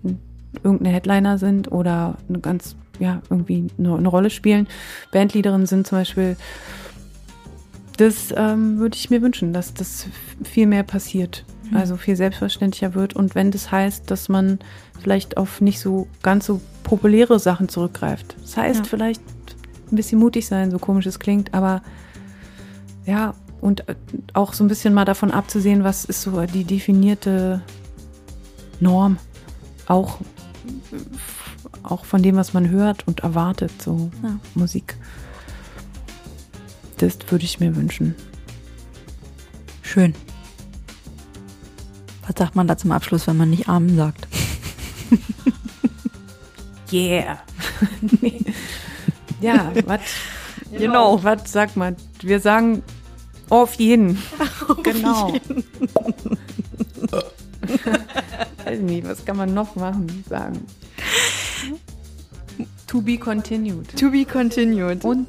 [0.63, 4.67] irgendeine Headliner sind oder eine ganz, ja, irgendwie eine, eine Rolle spielen.
[5.11, 6.35] Bandleaderinnen sind zum Beispiel
[8.01, 10.07] das ähm, würde ich mir wünschen, dass das
[10.43, 11.45] viel mehr passiert.
[11.69, 11.77] Mhm.
[11.77, 13.15] Also viel selbstverständlicher wird.
[13.15, 14.59] Und wenn das heißt, dass man
[14.99, 18.35] vielleicht auf nicht so ganz so populäre Sachen zurückgreift.
[18.41, 18.85] Das heißt, ja.
[18.85, 19.21] vielleicht
[19.91, 21.83] ein bisschen mutig sein, so komisch es klingt, aber
[23.05, 23.95] ja, und äh,
[24.33, 27.61] auch so ein bisschen mal davon abzusehen, was ist so die definierte
[28.79, 29.17] Norm.
[29.87, 30.19] Auch,
[31.83, 34.39] auch von dem, was man hört und erwartet, so ja.
[34.55, 34.95] Musik
[37.01, 38.15] das würde ich mir wünschen.
[39.81, 40.13] Schön.
[42.27, 44.27] Was sagt man da zum Abschluss, wenn man nicht Amen sagt?
[46.91, 47.39] yeah.
[49.41, 50.01] Ja, was?
[50.71, 51.95] Genau, was sagt man?
[52.21, 52.83] Wir sagen
[53.51, 54.17] auf jeden.
[54.67, 55.33] Auf genau.
[55.33, 55.63] Jeden.
[58.63, 60.23] Weiß nicht, was kann man noch machen?
[60.27, 60.65] Sagen.
[62.87, 63.99] To be continued.
[63.99, 65.03] To be continued.
[65.03, 65.27] Und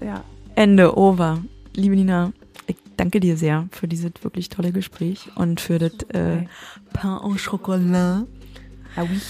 [0.00, 0.22] ja.
[0.54, 1.42] Ende, over.
[1.74, 2.32] Liebe Nina,
[2.66, 6.44] ich danke dir sehr für dieses wirklich tolle Gespräch und für das äh,
[6.92, 8.24] Pain au Chocolat.
[8.96, 9.20] Ah oui.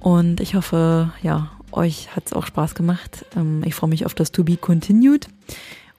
[0.00, 3.24] Und ich hoffe, ja, euch hat es auch Spaß gemacht.
[3.36, 5.28] Ähm, ich freue mich auf das To Be Continued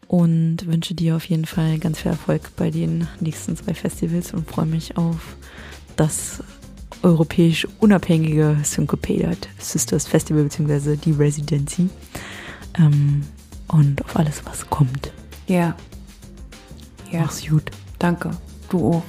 [0.07, 4.49] und wünsche dir auf jeden Fall ganz viel Erfolg bei den nächsten zwei Festivals und
[4.49, 5.35] freue mich auf
[5.95, 6.43] das
[7.01, 10.95] europäisch unabhängige Syncopated Sisters Festival bzw.
[10.95, 11.89] die Residency
[12.77, 13.23] ähm,
[13.67, 15.11] und auf alles, was kommt.
[15.47, 15.75] Ja.
[17.11, 17.21] Ja.
[17.21, 17.71] Mach's gut.
[17.99, 18.31] Danke.
[18.69, 19.03] Du auch.